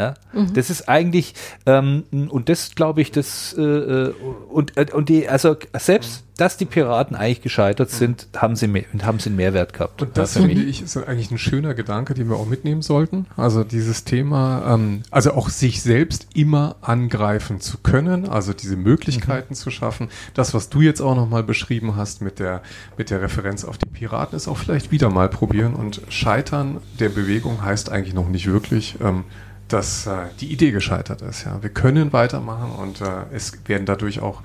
[0.00, 0.14] Ja?
[0.32, 0.54] Mhm.
[0.54, 1.34] Das ist eigentlich,
[1.66, 4.14] ähm, und das glaube ich, das, äh, äh,
[4.50, 8.84] und, äh, und die, also selbst, dass die Piraten eigentlich gescheitert sind, haben sie, mehr,
[9.02, 10.00] haben sie einen Mehrwert gehabt.
[10.00, 13.26] Und das finde ich ist eigentlich ein schöner Gedanke, den wir auch mitnehmen sollten.
[13.36, 19.52] Also dieses Thema, ähm, also auch sich selbst immer angreifen zu können, also diese Möglichkeiten
[19.52, 19.56] mhm.
[19.56, 20.08] zu schaffen.
[20.32, 22.62] Das, was du jetzt auch nochmal beschrieben hast mit der,
[22.96, 27.10] mit der Referenz auf die Piraten, ist auch vielleicht wieder mal probieren und scheitern der
[27.10, 29.24] Bewegung heißt eigentlich noch nicht wirklich, ähm,
[29.72, 31.44] dass äh, die Idee gescheitert ist.
[31.44, 31.62] Ja.
[31.62, 34.42] Wir können weitermachen und äh, es werden dadurch auch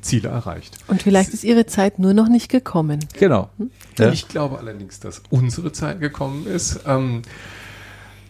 [0.00, 0.78] Ziele erreicht.
[0.86, 3.00] Und vielleicht ist Ihre Zeit nur noch nicht gekommen.
[3.18, 3.50] Genau.
[3.58, 3.70] Hm?
[3.98, 4.12] Ja.
[4.12, 6.80] Ich glaube allerdings, dass unsere Zeit gekommen ist.
[6.86, 7.22] Ähm,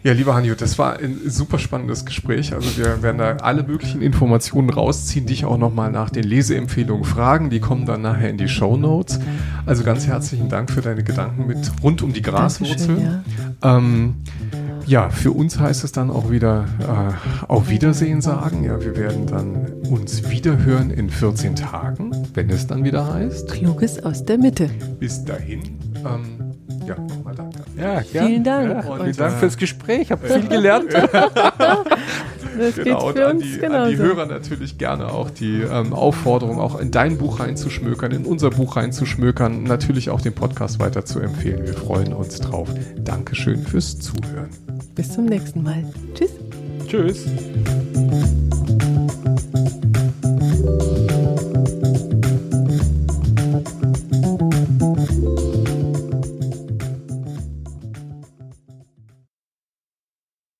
[0.03, 2.53] ja, lieber Hanjo, das war ein super spannendes Gespräch.
[2.53, 7.49] Also wir werden da alle möglichen Informationen rausziehen, dich auch nochmal nach den Leseempfehlungen fragen.
[7.49, 9.19] Die kommen dann nachher in die Show Notes.
[9.65, 12.97] Also ganz herzlichen Dank für deine Gedanken mit rund um die Graswurzel.
[13.61, 13.77] Ja.
[13.77, 14.15] Ähm,
[14.85, 18.63] ja, für uns heißt es dann auch wieder äh, auf Wiedersehen sagen.
[18.63, 23.51] Ja, wir werden dann uns wiederhören in 14 Tagen, wenn es dann wieder heißt.
[23.51, 24.69] Kluges aus der Mitte.
[24.99, 25.61] Bis dahin.
[25.97, 26.55] Ähm,
[26.87, 27.58] ja, nochmal danke.
[27.79, 28.27] Ja, gern.
[28.27, 28.69] Vielen Dank.
[28.71, 30.01] Ja, vielen Dank fürs Gespräch.
[30.01, 30.93] Ich habe viel gelernt.
[30.93, 36.79] das genau, und an die, an die, Hörer natürlich gerne auch die ähm, Aufforderung, auch
[36.79, 41.65] in dein Buch reinzuschmökern, in unser Buch reinzuschmökern, natürlich auch den Podcast weiter zu empfehlen.
[41.65, 42.69] Wir freuen uns drauf.
[42.97, 44.49] Dankeschön fürs Zuhören.
[44.95, 45.83] Bis zum nächsten Mal.
[46.13, 46.31] Tschüss.
[46.87, 47.25] Tschüss.